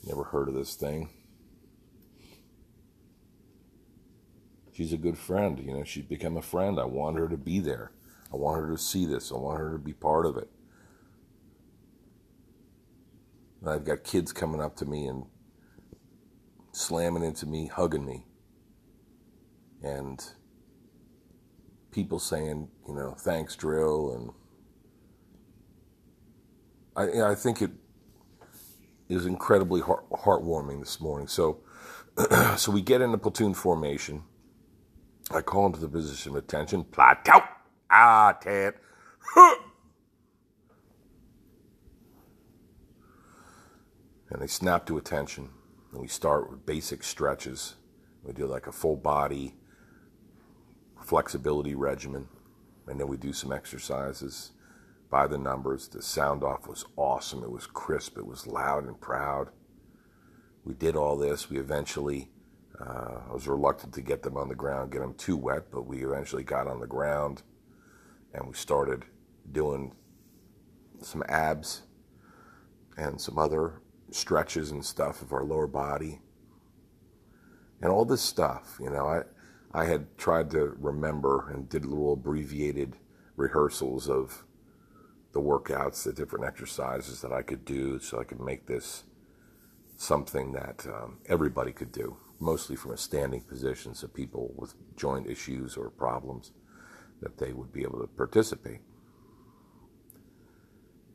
[0.06, 1.10] never heard of this thing.
[4.74, 5.60] She's a good friend.
[5.60, 6.80] You know, she's become a friend.
[6.80, 7.92] I want her to be there.
[8.32, 9.32] I want her to see this.
[9.32, 10.50] I want her to be part of it.
[13.60, 15.26] And I've got kids coming up to me and
[16.72, 18.26] slamming into me, hugging me.
[19.84, 20.24] And
[21.92, 24.34] people saying, you know, thanks, drill.
[26.96, 27.72] And I, I think it
[29.08, 31.28] is incredibly heart, heartwarming this morning.
[31.28, 31.62] So,
[32.58, 34.24] so we get into platoon formation.
[35.32, 36.84] I call into the position of attention.
[36.84, 37.42] Plateau.
[37.90, 38.74] Ah, Ted.
[44.30, 45.50] and they snap to attention.
[45.92, 47.76] And we start with basic stretches.
[48.24, 49.56] We do like a full body
[51.10, 52.28] flexibility regimen,
[52.88, 54.52] and then we do some exercises
[55.10, 55.88] by the numbers.
[55.88, 57.44] The sound off was awesome.
[57.44, 58.16] It was crisp.
[58.20, 59.50] It was loud and proud.
[60.64, 61.50] We did all this.
[61.50, 62.30] We eventually,
[62.80, 65.88] uh, I was reluctant to get them on the ground, get them too wet, but
[65.88, 67.42] we eventually got on the ground
[68.36, 69.04] and we started
[69.52, 69.96] doing
[71.02, 71.82] some abs
[72.98, 76.22] and some other stretches and stuff of our lower body
[77.82, 78.78] and all this stuff.
[78.80, 79.24] You know, I
[79.74, 82.98] I had tried to remember and did little abbreviated
[83.36, 84.46] rehearsals of
[85.32, 89.04] the workouts, the different exercises that I could do, so I could make this
[89.96, 95.28] something that um, everybody could do, mostly from a standing position, so people with joint
[95.28, 96.52] issues or problems
[97.22, 98.80] that they would be able to participate.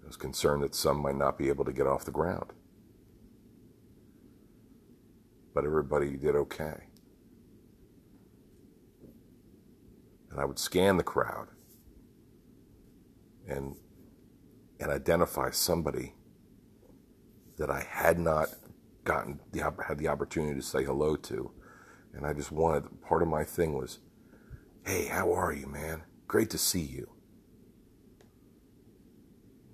[0.03, 2.53] I was concerned that some might not be able to get off the ground
[5.55, 6.89] but everybody did okay.
[10.35, 11.47] And I would scan the crowd
[13.47, 13.77] and
[14.81, 16.15] and identify somebody
[17.57, 18.49] that I had not
[19.05, 21.53] gotten the had the opportunity to say hello to,
[22.13, 24.01] and I just wanted part of my thing was,
[24.85, 26.03] "Hey, how are you, man?
[26.27, 27.13] Great to see you."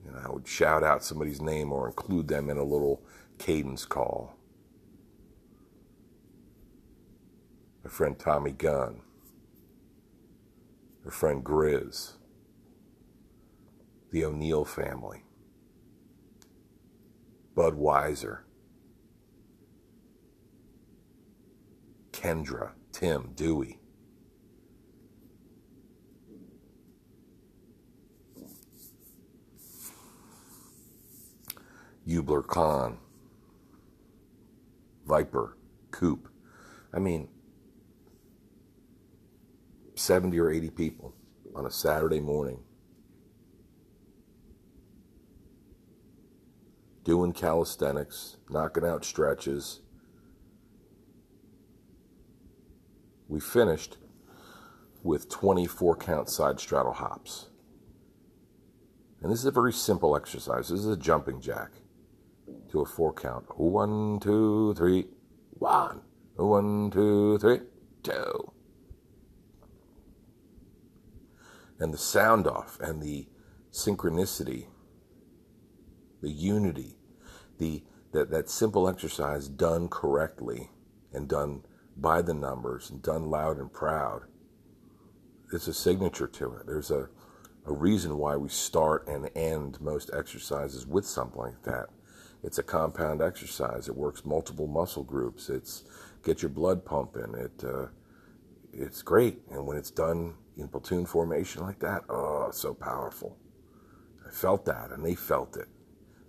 [0.06, 3.02] And I would shout out somebody's name or include them in a little
[3.38, 4.36] cadence call.
[7.82, 9.00] my friend Tommy Gunn,
[11.04, 12.12] her friend Grizz,
[14.10, 15.24] the O'Neill family,
[17.54, 18.40] Bud Weiser,
[22.12, 23.78] Kendra, Tim, Dewey.
[32.06, 32.98] Hubler Khan,
[35.06, 35.56] Viper,
[35.92, 36.28] Coop.
[36.92, 37.28] I mean,
[40.00, 41.14] 70 or 80 people
[41.54, 42.58] on a Saturday morning
[47.04, 49.80] doing calisthenics, knocking out stretches.
[53.28, 53.98] We finished
[55.02, 57.48] with 24 count side straddle hops.
[59.22, 60.70] And this is a very simple exercise.
[60.70, 61.72] This is a jumping jack
[62.70, 63.44] to a four count.
[63.58, 65.08] One, two, three,
[65.58, 66.00] one.
[66.36, 67.60] One, two, three,
[68.02, 68.52] two.
[71.80, 73.26] And the sound off and the
[73.72, 74.66] synchronicity,
[76.22, 76.98] the unity,
[77.58, 80.70] the that, that simple exercise done correctly
[81.12, 81.62] and done
[81.96, 84.22] by the numbers and done loud and proud.
[85.50, 86.66] There's a signature to it.
[86.66, 87.08] There's a,
[87.66, 91.86] a reason why we start and end most exercises with something like that.
[92.42, 93.88] It's a compound exercise.
[93.88, 95.48] It works multiple muscle groups.
[95.48, 95.84] It's
[96.24, 97.34] get your blood pumping.
[97.36, 97.86] It uh,
[98.72, 103.36] it's great, and when it's done in platoon formation like that, oh, so powerful.
[104.26, 105.68] I felt that, and they felt it.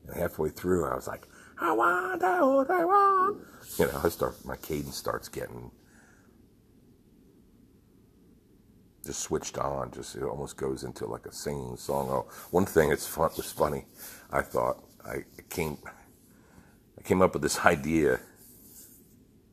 [0.08, 1.28] And halfway through, I was like,
[1.60, 3.38] I want what I want.
[3.78, 5.72] You know, I start my cadence starts getting
[9.06, 9.92] just switched on.
[9.92, 12.10] Just it almost goes into like a singing song.
[12.10, 13.86] Oh, one thing that's fun was funny.
[14.32, 15.78] I thought I came
[16.98, 18.20] I came up with this idea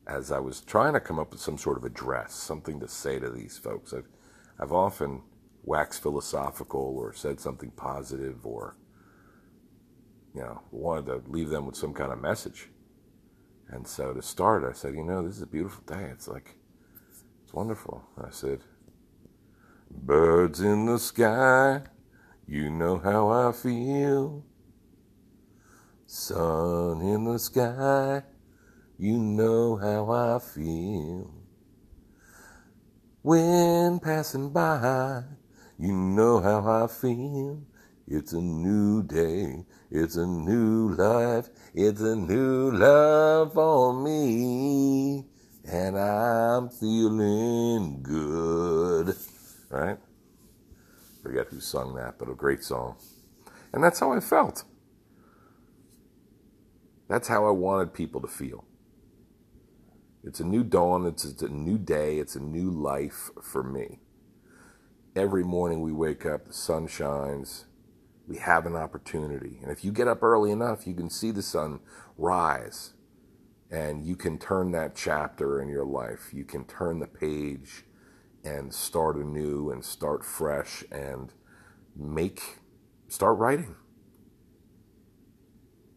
[0.07, 3.19] as I was trying to come up with some sort of address, something to say
[3.19, 3.93] to these folks.
[3.93, 4.07] I've
[4.59, 5.21] I've often
[5.63, 8.75] waxed philosophical or said something positive or,
[10.33, 12.69] you know, wanted to leave them with some kind of message.
[13.69, 16.09] And so to start, I said, you know, this is a beautiful day.
[16.11, 16.57] It's like,
[17.43, 18.03] it's wonderful.
[18.17, 18.61] I said,
[19.91, 21.83] birds in the sky,
[22.47, 24.43] you know how I feel.
[26.07, 28.23] Sun in the sky,
[28.97, 31.38] you know how I feel.
[33.21, 35.23] When passing by,
[35.77, 37.61] you know how I feel.
[38.07, 39.65] It's a new day.
[39.91, 41.49] It's a new life.
[41.73, 45.25] It's a new love for me.
[45.69, 49.13] And I'm feeling good.
[49.69, 49.97] Right?
[51.21, 52.95] Forget who sung that, but a great song.
[53.73, 54.63] And that's how I felt.
[57.09, 58.63] That's how I wanted people to feel.
[60.29, 63.97] It's a new dawn, it's, it's a new day, it's a new life for me.
[65.15, 67.65] Every morning we wake up, the sun shines,
[68.27, 69.57] we have an opportunity.
[69.63, 71.79] And if you get up early enough, you can see the sun
[72.15, 72.93] rise
[73.71, 76.29] and you can turn that chapter in your life.
[76.31, 77.85] You can turn the page
[78.43, 81.33] and start anew and start fresh and
[81.95, 82.59] make,
[83.07, 83.75] start writing.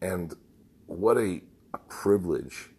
[0.01, 0.33] And
[0.87, 1.41] what a,
[1.75, 2.71] a privilege.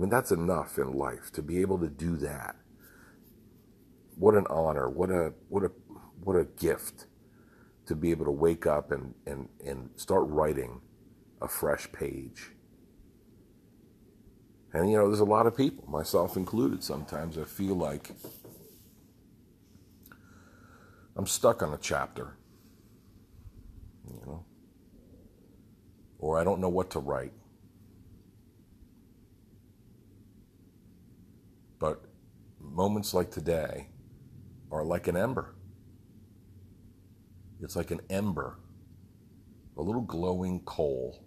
[0.00, 2.56] I mean, that's enough in life to be able to do that.
[4.16, 4.88] What an honor.
[4.88, 5.70] What a, what a,
[6.24, 7.04] what a gift
[7.84, 10.80] to be able to wake up and, and, and start writing
[11.42, 12.52] a fresh page.
[14.72, 18.12] And, you know, there's a lot of people, myself included, sometimes I feel like
[21.14, 22.38] I'm stuck on a chapter,
[24.08, 24.46] you know,
[26.18, 27.34] or I don't know what to write.
[31.80, 32.04] But
[32.80, 33.88] moments like today
[34.72, 35.54] are like an ember.
[37.60, 38.58] It's like an ember,
[39.76, 41.22] a little glowing coal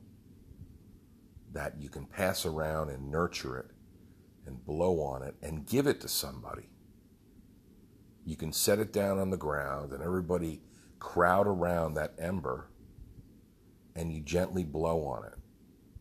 [1.52, 3.68] that you can pass around and nurture it
[4.48, 6.72] and blow on it and give it to somebody.
[8.26, 10.60] You can set it down on the ground and everybody
[10.98, 12.72] crowd around that ember
[13.96, 15.38] and you gently blow on it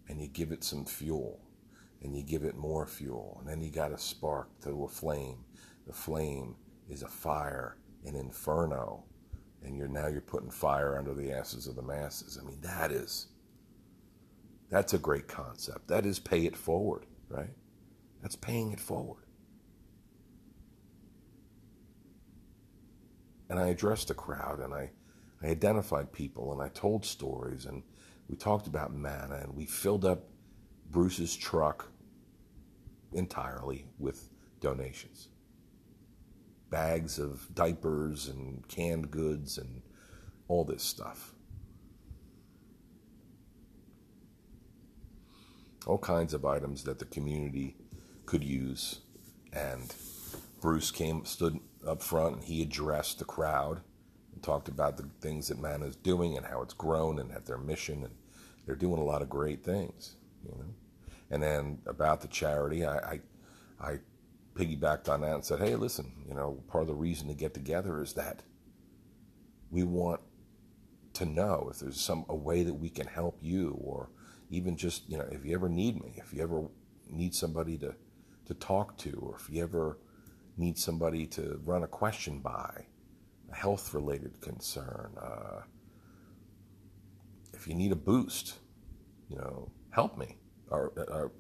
[0.09, 1.42] and you give it some fuel
[2.03, 5.45] and you give it more fuel and then you got a spark to a flame.
[5.87, 6.57] The flame
[6.89, 9.05] is a fire, an inferno
[9.65, 12.39] and you're now you're putting fire under the asses of the masses.
[12.41, 13.29] I mean, that is
[14.71, 15.89] that's a great concept.
[15.89, 17.51] That is pay it forward, right?
[18.23, 19.25] That's paying it forward.
[23.51, 24.91] And I addressed the crowd and I,
[25.43, 27.83] I identified people and I told stories and
[28.29, 30.25] we talked about manna and we filled up
[30.91, 31.92] Bruce's truck
[33.15, 34.29] entirely with
[34.61, 35.29] donations
[36.73, 39.83] bags of diapers and canned goods and
[40.49, 41.35] all this stuff.
[45.87, 47.77] All kinds of items that the community
[48.25, 49.01] could use.
[49.53, 49.95] And
[50.61, 53.83] Bruce came, stood up front, and he addressed the crowd
[54.33, 57.45] and talked about the things that MANA is doing and how it's grown and at
[57.45, 58.03] their mission.
[58.05, 58.15] And
[58.65, 60.65] they're doing a lot of great things, you know.
[61.33, 63.21] And then about the charity, I, I,
[63.81, 63.99] I
[64.55, 67.55] piggybacked on that and said, hey, listen, you know, part of the reason to get
[67.55, 68.43] together is that
[69.71, 70.21] we want
[71.15, 74.11] to know if there's some a way that we can help you or
[74.51, 76.69] even just, you know, if you ever need me, if you ever
[77.09, 77.95] need somebody to,
[78.45, 79.99] to talk to, or if you ever
[80.59, 82.85] need somebody to run a question by,
[83.51, 85.63] a health related concern, uh,
[87.55, 88.59] if you need a boost,
[89.31, 90.37] you know, help me
[90.73, 91.33] or, or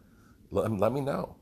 [0.51, 1.37] let, let me know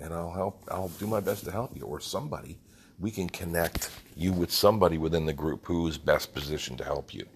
[0.00, 0.64] and I'll help.
[0.70, 2.58] I'll do my best to help you or somebody.
[2.98, 7.14] We can connect you with somebody within the group who is best positioned to help
[7.14, 7.26] you.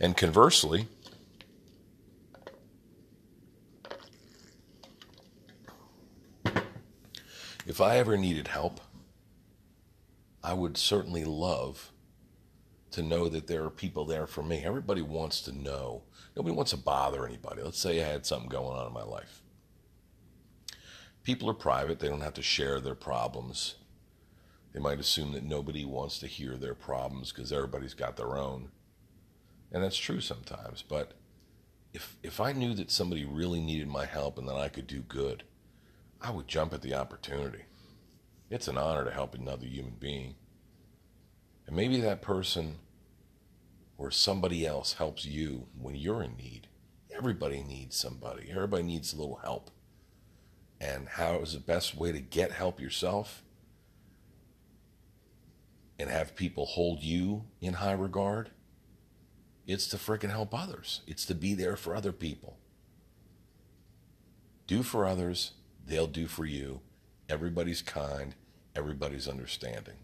[0.00, 0.88] And conversely,
[7.66, 8.80] if I ever needed help,
[10.42, 11.92] I would certainly love
[12.96, 14.64] to know that there are people there for me.
[14.64, 16.02] Everybody wants to know.
[16.36, 17.62] Nobody wants to bother anybody.
[17.62, 19.42] Let's say I had something going on in my life
[21.26, 23.74] people are private, they don't have to share their problems.
[24.72, 28.68] They might assume that nobody wants to hear their problems because everybody's got their own.
[29.72, 31.14] And that's true sometimes, but
[31.92, 35.00] if if I knew that somebody really needed my help and that I could do
[35.00, 35.42] good,
[36.22, 37.64] I would jump at the opportunity.
[38.48, 40.36] It's an honor to help another human being.
[41.66, 42.76] And maybe that person
[43.98, 46.68] or somebody else helps you when you're in need.
[47.10, 48.48] Everybody needs somebody.
[48.50, 49.70] Everybody needs a little help
[50.80, 53.42] and how is the best way to get help yourself
[55.98, 58.50] and have people hold you in high regard?
[59.66, 61.00] It's to freaking help others.
[61.06, 62.58] It's to be there for other people.
[64.66, 65.52] Do for others,
[65.86, 66.80] they'll do for you.
[67.28, 68.34] Everybody's kind,
[68.74, 69.96] everybody's understanding.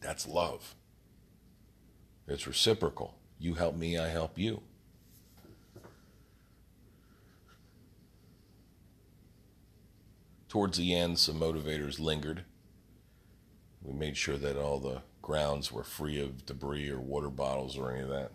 [0.00, 0.74] That's love.
[2.26, 3.14] It's reciprocal.
[3.38, 4.62] You help me, I help you.
[10.48, 12.44] Towards the end, some motivators lingered
[13.82, 17.90] We made sure that all the grounds were free of debris or water bottles or
[17.92, 18.30] any of that.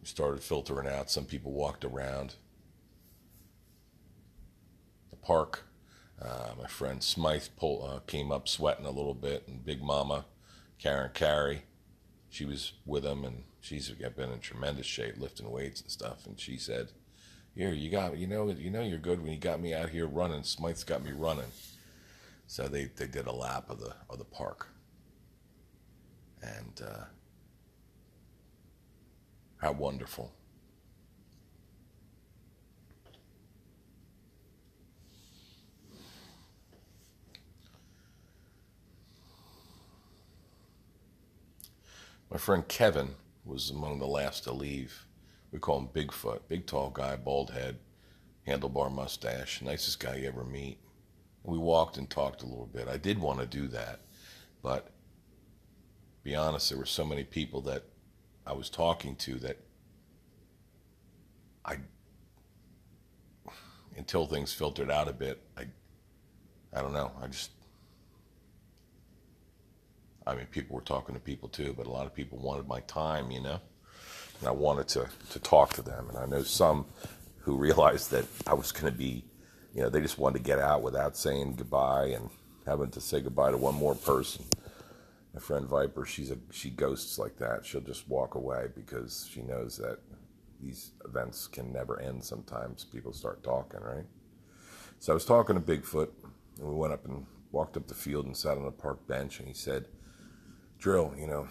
[0.00, 1.10] We started filtering out.
[1.10, 2.34] Some people walked around
[5.10, 5.64] the park.
[6.20, 10.24] Uh, my friend Smythe pull, uh, came up sweating a little bit, and Big Mama,
[10.78, 11.64] Karen Carey,
[12.36, 16.26] she was with him, and she's been in tremendous shape, lifting weights and stuff.
[16.26, 16.92] And she said,
[17.54, 20.06] "Here, you got, you know, you know, you're good when you got me out here
[20.06, 20.42] running.
[20.42, 21.50] Smythe's got me running."
[22.46, 24.68] So they, they did a lap of the of the park,
[26.42, 27.04] and uh,
[29.56, 30.35] how wonderful!
[42.36, 43.14] My friend Kevin
[43.46, 45.06] was among the last to leave.
[45.52, 46.40] We call him Bigfoot.
[46.48, 47.78] Big, tall guy, bald head,
[48.46, 50.76] handlebar mustache, nicest guy you ever meet.
[51.44, 52.88] We walked and talked a little bit.
[52.88, 54.00] I did want to do that,
[54.62, 54.90] but
[56.24, 57.84] be honest, there were so many people that
[58.46, 59.56] I was talking to that
[61.64, 61.78] I,
[63.96, 65.68] until things filtered out a bit, I,
[66.74, 67.12] I don't know.
[67.18, 67.52] I just
[70.26, 72.80] I mean, people were talking to people too, but a lot of people wanted my
[72.80, 73.60] time, you know,
[74.40, 76.08] and I wanted to to talk to them.
[76.08, 76.86] And I know some
[77.38, 79.24] who realized that I was going to be,
[79.72, 82.28] you know, they just wanted to get out without saying goodbye and
[82.66, 84.44] having to say goodbye to one more person.
[85.32, 87.64] My friend Viper, she's a she ghosts like that.
[87.64, 89.98] She'll just walk away because she knows that
[90.60, 92.24] these events can never end.
[92.24, 94.06] Sometimes people start talking, right?
[94.98, 96.08] So I was talking to Bigfoot,
[96.58, 99.38] and we went up and walked up the field and sat on a park bench,
[99.38, 99.86] and he said
[100.78, 101.48] drill, you know.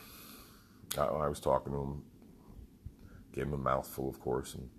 [0.97, 2.03] I, I was talking to him,
[3.33, 4.69] gave him a mouthful, of course, and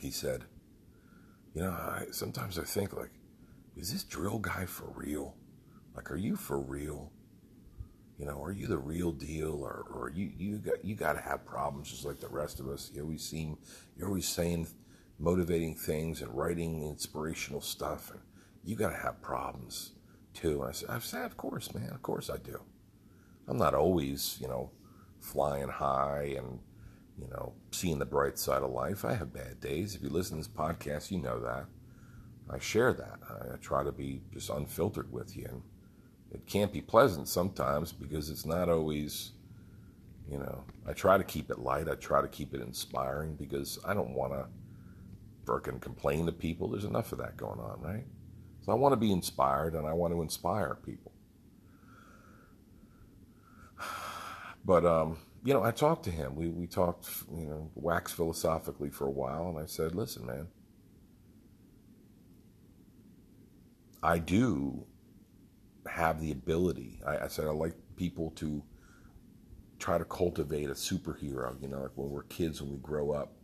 [0.00, 0.44] he said,
[1.54, 3.12] You know, I, sometimes I think, like,
[3.76, 5.34] is this drill guy for real?
[5.94, 7.12] Like, are you for real?
[8.18, 11.20] You know, are you the real deal, or, or you you got you got to
[11.20, 12.90] have problems just like the rest of us?
[12.94, 13.58] You always seem
[13.96, 14.68] you're always saying
[15.18, 18.20] motivating things and writing inspirational stuff, and
[18.64, 19.92] you got to have problems
[20.32, 20.62] too.
[20.62, 22.60] And I said, I said, of course, man, of course I do.
[23.48, 24.70] I'm not always, you know,
[25.20, 26.58] flying high and,
[27.18, 29.04] you know, seeing the bright side of life.
[29.04, 29.94] I have bad days.
[29.94, 31.66] If you listen to this podcast, you know that.
[32.50, 33.18] I share that.
[33.28, 35.46] I try to be just unfiltered with you.
[35.48, 35.62] And
[36.32, 39.32] it can't be pleasant sometimes because it's not always,
[40.30, 41.88] you know, I try to keep it light.
[41.88, 44.46] I try to keep it inspiring because I don't want to
[45.46, 46.68] freaking complain to people.
[46.68, 48.04] There's enough of that going on, right?
[48.62, 51.12] So I want to be inspired and I want to inspire people.
[54.64, 56.34] But um, you know, I talked to him.
[56.36, 60.48] We we talked, you know, wax philosophically for a while, and I said, "Listen, man,
[64.02, 64.86] I do
[65.88, 68.62] have the ability." I, I said, "I like people to
[69.78, 73.34] try to cultivate a superhero." You know, like when we're kids, when we grow up,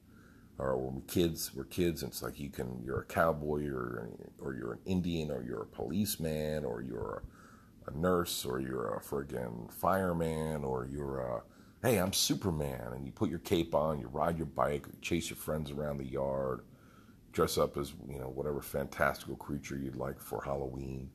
[0.58, 4.10] or when we're kids, we're kids, and it's like you can, you're a cowboy, or
[4.40, 7.39] or you're an Indian, or you're a policeman, or you're a
[7.87, 11.43] a nurse or you're a friggin' fireman or you're a
[11.83, 15.37] hey i'm superman and you put your cape on you ride your bike chase your
[15.37, 16.62] friends around the yard
[17.33, 21.11] dress up as you know whatever fantastical creature you'd like for halloween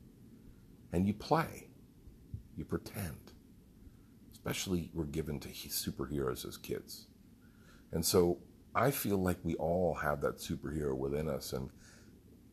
[0.92, 1.68] and you play.
[2.56, 3.32] You pretend.
[4.32, 7.06] Especially we're given to superheroes as kids.
[7.92, 8.38] And so
[8.74, 11.70] i feel like we all have that superhero within us and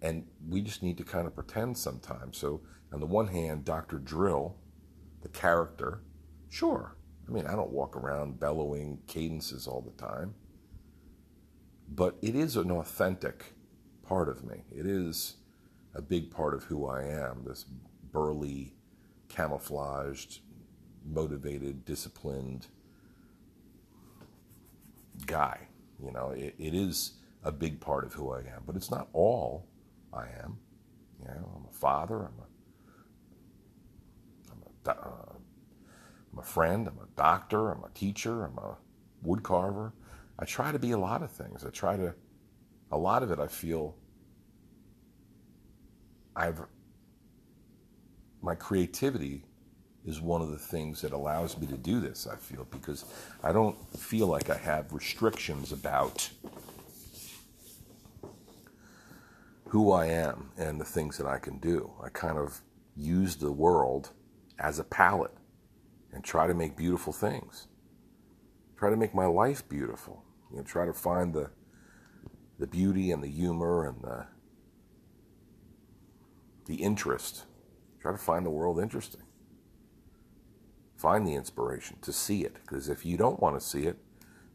[0.04, 2.38] and we just need to kind of pretend sometimes.
[2.38, 3.98] So, on the one hand, Dr.
[3.98, 4.56] Drill,
[5.22, 6.04] the character,
[6.50, 6.96] sure.
[7.28, 10.36] I mean, I don't walk around bellowing cadences all the time,
[11.90, 13.54] but it is an authentic
[14.04, 14.66] part of me.
[14.70, 15.38] It is
[15.96, 17.66] a big part of who I am this
[18.12, 18.76] burly,
[19.30, 20.42] camouflaged,
[21.06, 22.68] motivated, disciplined
[25.26, 25.68] guy.
[26.04, 29.08] You know, it, it is a big part of who I am, but it's not
[29.14, 29.66] all
[30.14, 30.58] I am.
[31.20, 32.18] You know, I'm a father.
[32.18, 32.48] I'm a,
[34.52, 35.34] I'm a, uh,
[36.32, 36.88] I'm a friend.
[36.88, 37.72] I'm a doctor.
[37.72, 38.46] I'm a teacher.
[38.46, 38.78] I'm a
[39.22, 39.94] wood carver.
[40.40, 41.66] I try to be a lot of things.
[41.66, 42.14] I try to,
[42.92, 43.96] a lot of it I feel
[46.36, 46.62] I've,
[48.42, 49.46] my creativity
[50.06, 53.06] is one of the things that allows me to do this, I feel, because
[53.42, 56.30] I don't feel like I have restrictions about
[59.74, 61.92] who I am and the things that I can do.
[62.00, 62.62] I kind of
[62.96, 64.12] use the world
[64.60, 65.34] as a palette
[66.12, 67.66] and try to make beautiful things.
[68.78, 70.24] Try to make my life beautiful.
[70.52, 71.50] You know, try to find the
[72.60, 74.28] the beauty and the humor and the
[76.68, 77.46] the interest.
[78.00, 79.24] Try to find the world interesting.
[80.96, 82.58] Find the inspiration to see it.
[82.62, 83.98] Because if you don't want to see it,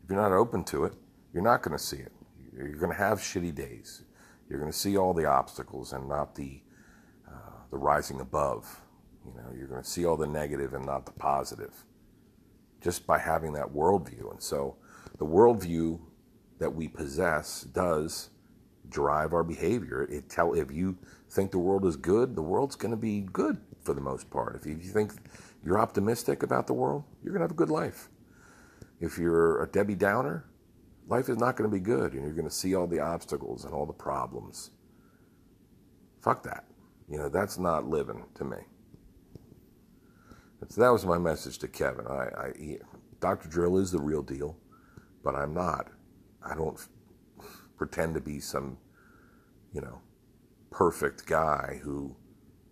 [0.05, 0.93] if you're not open to it,
[1.35, 2.13] you're not going to see it.
[2.57, 4.05] You're going to have shitty days.
[4.49, 6.63] You're going to see all the obstacles and not the
[7.29, 8.81] uh, the rising above.
[9.27, 11.85] You know, you're going to see all the negative and not the positive.
[12.81, 14.77] Just by having that worldview, and so
[15.19, 16.01] the worldview
[16.59, 18.31] that we possess does
[18.89, 20.05] drive our behavior.
[20.11, 20.97] It tell if you
[21.31, 24.57] think the world is good, the world's going to be good for the most part.
[24.57, 25.13] If you think
[25.65, 28.09] you're optimistic about the world, you're going to have a good life.
[29.01, 30.45] If you're a Debbie Downer,
[31.09, 33.65] life is not going to be good and you're going to see all the obstacles
[33.65, 34.71] and all the problems.
[36.23, 36.65] Fuck that.
[37.09, 38.59] You know, that's not living to me.
[40.69, 42.07] So that was my message to Kevin.
[42.07, 42.79] I, I he,
[43.21, 43.49] Dr.
[43.49, 44.57] Drill is the real deal,
[45.25, 45.89] but I'm not.
[46.45, 46.79] I don't
[47.77, 48.77] pretend to be some,
[49.73, 50.01] you know,
[50.71, 52.15] perfect guy who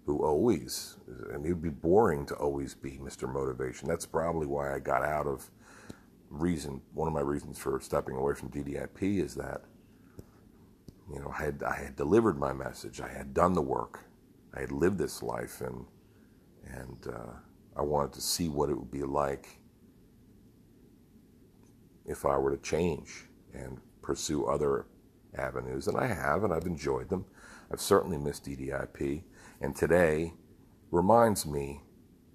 [0.05, 0.99] who always
[1.33, 3.33] and it'd be boring to always be Mr.
[3.33, 3.89] Motivation.
[3.89, 5.51] That's probably why I got out of
[6.31, 9.63] reason one of my reasons for stepping away from DDIP is that
[11.13, 13.01] you know I had I had delivered my message.
[13.01, 14.05] I had done the work.
[14.55, 15.87] I had lived this life and
[16.67, 17.33] and uh,
[17.77, 19.61] I wanted to see what it would be like
[22.07, 24.87] if I were to change and pursue other
[25.37, 27.25] avenues, and I have, and I've enjoyed them.
[27.71, 29.23] I've certainly missed DDIP,
[29.61, 30.33] and today
[30.91, 31.83] reminds me,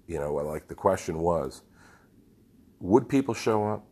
[0.06, 1.62] you know, like the question was,
[2.82, 3.86] would people show up?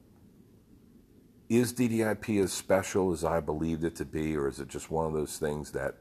[1.48, 5.06] Is DDIP as special as I believed it to be, or is it just one
[5.06, 5.96] of those things that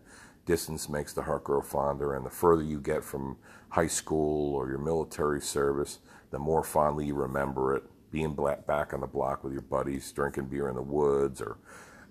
[0.46, 3.38] distance makes the heart grow fonder, and the further you get from
[3.70, 6.00] high school or your military service,
[6.32, 7.84] the more fondly you remember it?
[8.12, 8.36] Being
[8.66, 11.60] back on the block with your buddies, drinking beer in the woods, or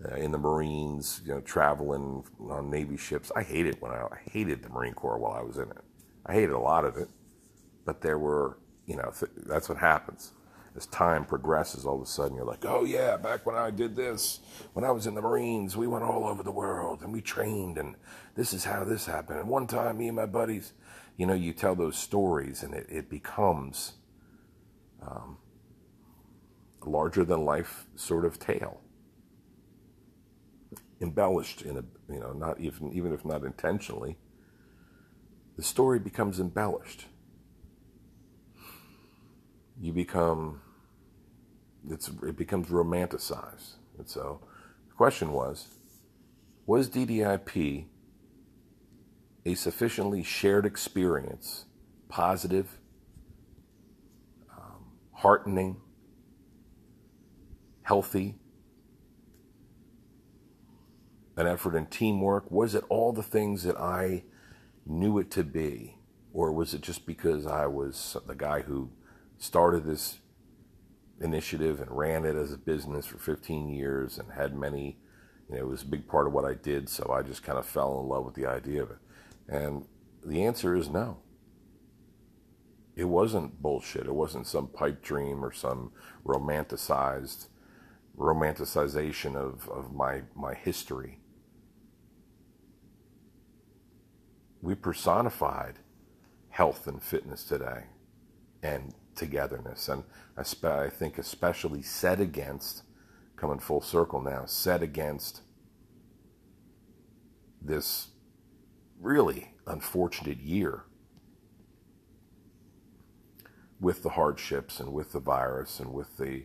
[0.05, 3.33] uh, in the Marines, you know, traveling on Navy ships.
[3.35, 5.79] I hated when I, I, hated the Marine Corps while I was in it.
[6.25, 7.09] I hated a lot of it,
[7.85, 10.35] but there were, you know, th- that's what happens.
[10.79, 13.97] As time progresses, all of a sudden you're like, oh yeah, back when I did
[13.97, 14.39] this,
[14.75, 17.79] when I was in the Marines, we went all over the world and we trained,
[17.79, 17.97] and
[18.37, 19.41] this is how this happened.
[19.41, 20.75] And one time, me and my buddies,
[21.17, 23.95] you know, you tell those stories, and it, it becomes
[25.03, 25.39] um,
[26.83, 28.81] a larger than life sort of tale
[31.01, 34.17] embellished in a you know not even even if not intentionally
[35.57, 37.07] the story becomes embellished
[39.81, 40.61] you become
[41.91, 44.41] it's it becomes romanticized and so
[44.89, 45.69] the question was
[46.67, 47.87] was DDIP
[49.47, 51.65] a sufficiently shared experience
[52.09, 52.79] positive
[54.51, 55.77] um, heartening
[57.83, 58.37] healthy
[61.39, 62.51] an effort in teamwork?
[62.51, 64.25] Was it all the things that I
[64.85, 65.97] knew it to be?
[66.33, 68.91] Or was it just because I was the guy who
[69.39, 70.19] started this
[71.21, 74.99] initiative and ran it as a business for 15 years and had many,
[75.49, 77.59] you know, it was a big part of what I did, so I just kind
[77.59, 78.99] of fell in love with the idea of it.
[79.49, 79.87] And
[80.25, 81.19] the answer is no.
[82.97, 84.07] It wasn't bullshit.
[84.07, 85.93] It wasn't some pipe dream or some
[86.25, 87.47] romanticized
[88.17, 91.21] romanticization of, of my, my history.
[94.61, 95.79] we personified
[96.51, 97.85] health and fitness today
[98.63, 99.89] and togetherness.
[99.89, 100.05] And
[100.37, 102.83] I, spe- I think, especially set against,
[103.37, 105.43] coming full circle now, set against
[107.61, 108.09] this
[109.01, 110.85] really unfortunate year
[113.81, 116.45] with the hardships and with the virus and with the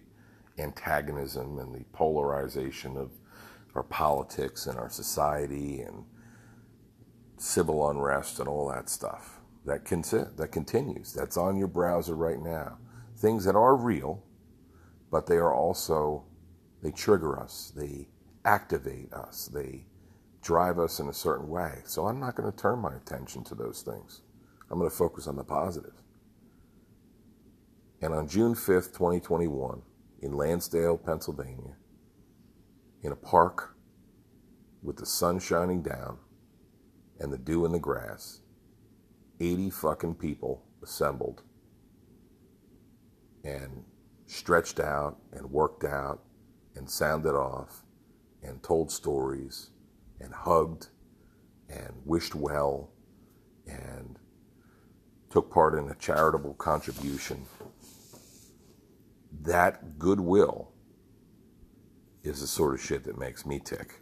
[0.57, 3.11] antagonism and the polarization of
[3.75, 6.05] our politics and our society and
[7.37, 9.39] civil unrest and all that stuff.
[9.65, 9.85] That
[10.37, 11.13] that continues.
[11.13, 12.77] That's on your browser right now.
[13.17, 14.23] Things that are real,
[15.09, 16.25] but they are also
[16.83, 17.71] they trigger us.
[17.75, 18.09] They
[18.43, 19.49] activate us.
[19.53, 19.85] They
[20.41, 21.79] drive us in a certain way.
[21.85, 24.21] So I'm not going to turn my attention to those things.
[24.69, 25.93] I'm going to focus on the positive.
[28.01, 29.81] And on June 5th, 2021,
[30.21, 31.77] in Lansdale, Pennsylvania,
[33.01, 33.77] in a park
[34.81, 36.17] with the sun shining down,
[37.19, 38.41] and the dew in the grass.
[39.39, 41.43] 80 fucking people assembled
[43.43, 43.83] and
[44.25, 46.21] stretched out and worked out
[46.75, 47.83] and sounded off
[48.41, 49.69] and told stories
[50.19, 50.87] and hugged
[51.69, 52.89] and wished well
[53.67, 54.19] and
[55.29, 57.45] took part in a charitable contribution.
[59.41, 60.71] That goodwill
[62.23, 64.01] is the sort of shit that makes me tick.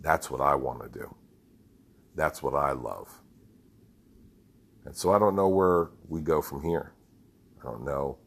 [0.00, 1.14] That's what I want to do.
[2.14, 3.10] That's what I love.
[4.84, 6.92] And so I don't know where we go from here.
[7.60, 8.18] I don't know.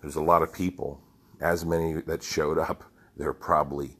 [0.00, 1.02] There's a lot of people,
[1.40, 2.84] as many that showed up,
[3.16, 3.96] there are probably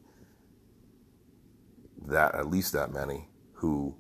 [2.07, 3.97] that at least that many who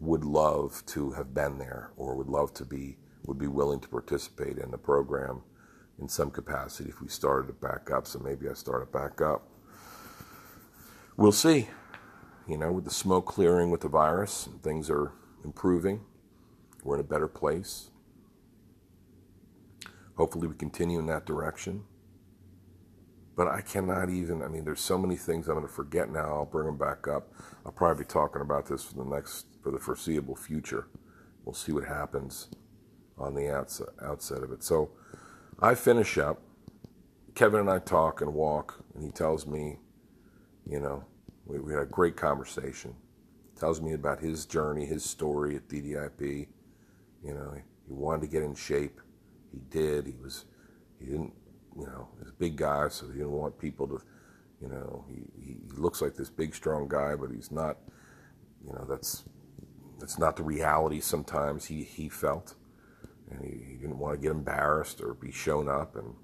[0.00, 3.88] would love to have been there or would love to be would be willing to
[3.88, 5.42] participate in the program
[5.98, 8.06] in some capacity if we started it back up.
[8.06, 9.48] So maybe I start it back up.
[11.16, 11.68] We'll see.
[12.46, 15.12] You know, with the smoke clearing with the virus, things are
[15.46, 16.02] improving.
[16.84, 17.90] We're in a better place.
[20.16, 21.84] Hopefully, we continue in that direction.
[23.36, 26.34] But I cannot even, I mean, there's so many things I'm going to forget now.
[26.34, 27.32] I'll bring them back up.
[27.64, 30.88] I'll probably be talking about this for the next, for the foreseeable future.
[31.44, 32.48] We'll see what happens
[33.18, 34.64] on the outset, outset of it.
[34.64, 34.90] So
[35.60, 36.42] I finish up.
[37.34, 39.78] Kevin and I talk and walk, and he tells me,
[40.66, 41.04] you know,
[41.44, 42.94] we, we had a great conversation.
[43.58, 46.48] Tells me about his journey, his story at DDIP.
[47.24, 49.00] You know, he, wanted to get in shape.
[49.52, 50.06] He did.
[50.06, 50.44] He was,
[50.98, 51.32] he didn't,
[51.78, 54.00] you know, he's a big guy, so he didn't want people to,
[54.60, 57.78] you know, he, he looks like this big, strong guy, but he's not,
[58.66, 59.24] you know, that's,
[59.98, 62.54] that's not the reality sometimes he, he felt
[63.30, 66.14] and he, he, didn't want to get embarrassed or be shown up and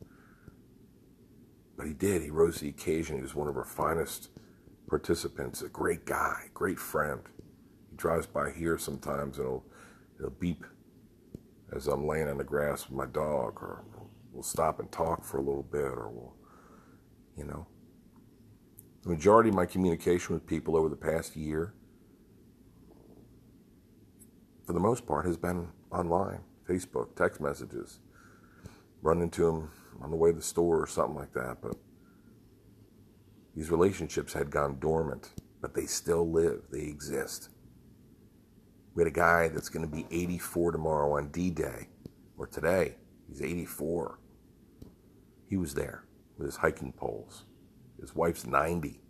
[1.77, 4.29] but he did he rose to the occasion he was one of our finest
[4.93, 7.23] participants a great guy great friend
[7.91, 9.65] he drives by here sometimes and he'll,
[10.19, 10.67] he'll beep
[11.75, 13.83] as i'm laying on the grass with my dog or
[14.33, 16.35] we'll stop and talk for a little bit or we'll
[17.39, 17.67] you know
[19.03, 21.73] the majority of my communication with people over the past year
[24.67, 27.99] for the most part has been online Facebook, text messages,
[29.03, 29.71] run into them
[30.01, 31.59] on the way to the store or something like that.
[31.61, 31.77] But
[33.55, 35.31] these relationships had gone dormant,
[35.61, 37.51] but they still live, they exist.
[38.95, 41.89] We had a guy that's going to be 84 tomorrow on D Day,
[42.37, 42.97] or today.
[43.29, 44.19] He's 84.
[45.49, 46.05] He was there
[46.37, 47.45] with his hiking poles.
[48.01, 49.01] His wife's 90.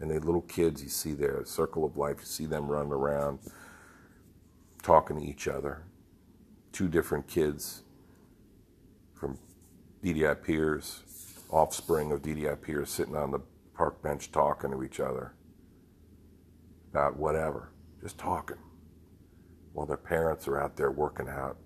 [0.00, 3.38] and the little kids you see there, circle of life, you see them running around,
[4.82, 5.84] talking to each other.
[6.72, 7.82] Two different kids
[9.14, 9.38] from
[10.04, 11.02] DDI peers,
[11.50, 13.40] offspring of DDI peers, sitting on the
[13.74, 15.34] park bench talking to each other
[16.90, 17.70] about whatever,
[18.00, 18.58] just talking
[19.72, 21.56] while their parents are out there working out.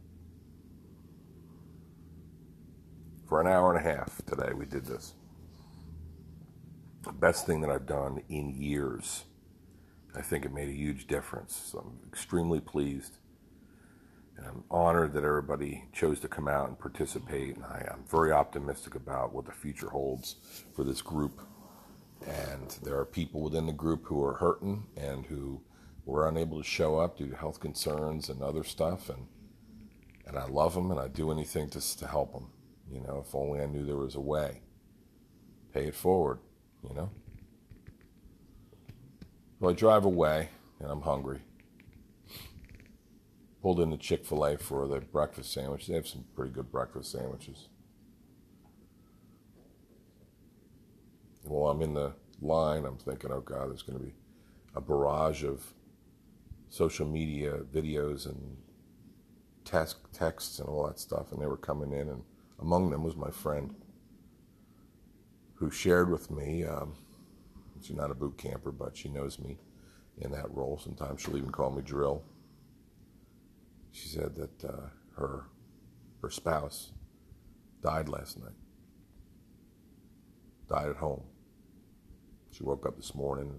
[3.26, 5.14] For an hour and a half today, we did this
[7.04, 9.24] the best thing that I've done in years.
[10.16, 11.54] I think it made a huge difference.
[11.54, 13.18] So I'm extremely pleased.
[14.36, 17.56] And I'm honored that everybody chose to come out and participate.
[17.56, 20.36] And I am very optimistic about what the future holds
[20.74, 21.40] for this group.
[22.26, 25.60] And there are people within the group who are hurting and who
[26.04, 29.08] were unable to show up due to health concerns and other stuff.
[29.08, 29.26] And
[30.26, 32.48] and I love them and I do anything to, to help them.
[32.90, 34.62] You know, if only I knew there was a way.
[35.72, 36.38] Pay it forward
[36.88, 37.10] you know?
[39.60, 40.48] So I drive away
[40.80, 41.40] and I'm hungry.
[43.64, 45.86] Pulled into Chick fil A for the breakfast sandwich.
[45.86, 47.68] They have some pretty good breakfast sandwiches.
[51.44, 52.12] While I'm in the
[52.42, 54.12] line, I'm thinking, oh God, there's going to be
[54.74, 55.72] a barrage of
[56.68, 58.58] social media videos and
[59.64, 61.32] text, texts and all that stuff.
[61.32, 62.22] And they were coming in, and
[62.60, 63.74] among them was my friend
[65.54, 66.66] who shared with me.
[66.66, 66.96] Um,
[67.80, 69.56] she's not a boot camper, but she knows me
[70.18, 70.78] in that role.
[70.78, 72.22] Sometimes she'll even call me Drill.
[73.94, 75.44] She said that uh, her
[76.20, 76.90] her spouse
[77.80, 78.56] died last night.
[80.68, 81.22] Died at home.
[82.50, 83.52] She woke up this morning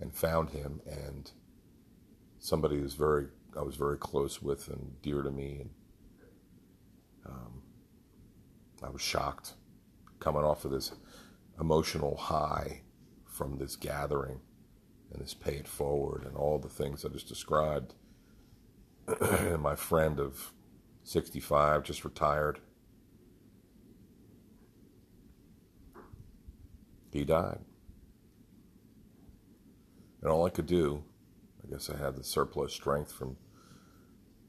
[0.00, 1.30] and, found him, and
[2.38, 3.26] somebody who's very
[3.58, 5.70] I was very close with and dear to me, and
[7.26, 7.62] um,
[8.80, 9.54] I was shocked
[10.20, 10.92] coming off of this
[11.58, 12.82] emotional high
[13.26, 14.40] from this gathering
[15.12, 17.94] and this pay it forward and all the things I just described.
[19.58, 20.52] my friend of
[21.04, 22.60] 65 just retired.
[27.12, 27.60] He died.
[30.22, 31.04] And all I could do,
[31.64, 33.36] I guess I had the surplus strength from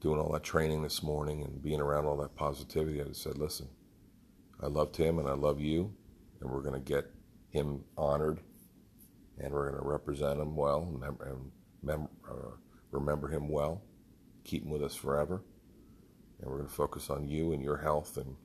[0.00, 3.00] doing all that training this morning and being around all that positivity.
[3.00, 3.68] I just said, listen,
[4.60, 5.92] I loved him and I love you,
[6.40, 7.10] and we're going to get
[7.50, 8.40] him honored,
[9.38, 11.50] and we're going to represent him well and
[11.82, 12.50] mem- uh,
[12.90, 13.82] remember him well,
[14.46, 15.42] keep him with us forever,
[16.40, 18.36] and we're going to focus on you and your health and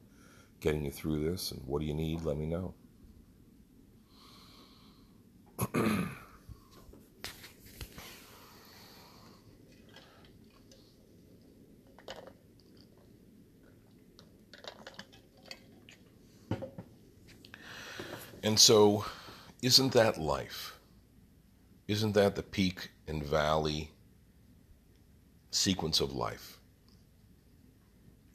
[0.60, 1.52] getting you through this.
[1.52, 2.24] And what do you need?
[2.24, 2.74] Let me know.
[18.44, 19.06] and so,
[19.62, 20.80] isn't that life?
[21.88, 23.92] Isn't that the peak and valley
[25.52, 26.58] sequence of life?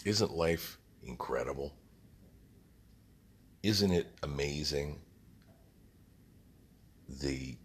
[0.05, 1.75] Isn't life incredible?
[3.63, 5.01] Isn't it amazing?
[7.21, 7.57] The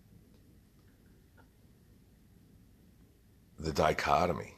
[3.60, 4.56] the dichotomy.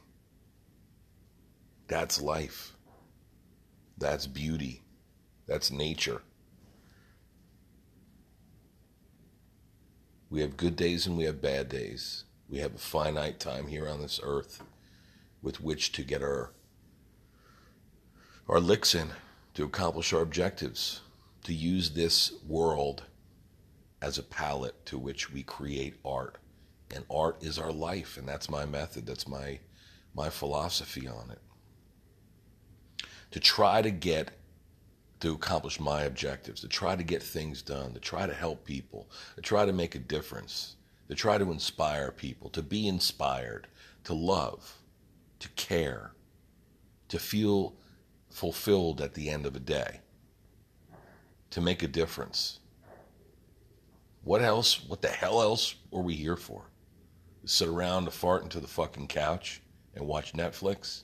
[1.88, 2.74] That's life.
[3.98, 4.82] That's beauty.
[5.46, 6.22] That's nature.
[10.30, 12.24] We have good days and we have bad days.
[12.48, 14.62] We have a finite time here on this earth
[15.44, 16.50] with which to get our
[18.48, 19.10] our licks in
[19.54, 21.00] to accomplish our objectives,
[21.44, 23.04] to use this world
[24.02, 26.36] as a palette to which we create art.
[26.94, 29.60] And art is our life, and that's my method, that's my
[30.14, 31.40] my philosophy on it.
[33.32, 34.30] To try to get
[35.20, 39.08] to accomplish my objectives, to try to get things done, to try to help people,
[39.36, 40.76] to try to make a difference,
[41.08, 43.66] to try to inspire people, to be inspired,
[44.04, 44.78] to love,
[45.40, 46.12] to care,
[47.08, 47.74] to feel
[48.30, 50.00] fulfilled at the end of a day,
[51.50, 52.60] to make a difference.
[54.22, 54.84] What else?
[54.86, 56.70] What the hell else were we here for?
[57.42, 59.60] To sit around to fart into the fucking couch
[59.94, 61.02] and watch Netflix?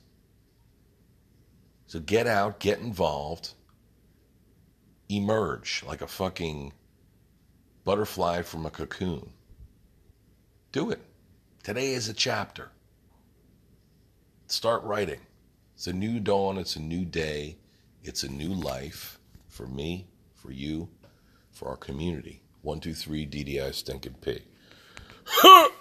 [1.85, 3.53] So get out, get involved,
[5.09, 6.73] emerge like a fucking
[7.83, 9.33] butterfly from a cocoon.
[10.71, 11.01] Do it.
[11.63, 12.71] Today is a chapter.
[14.51, 15.21] Start writing.
[15.75, 17.55] It's a new dawn, it's a new day,
[18.03, 20.89] it's a new life for me, for you,
[21.53, 22.41] for our community.
[22.61, 24.41] One, two, three, DDI Stinking P.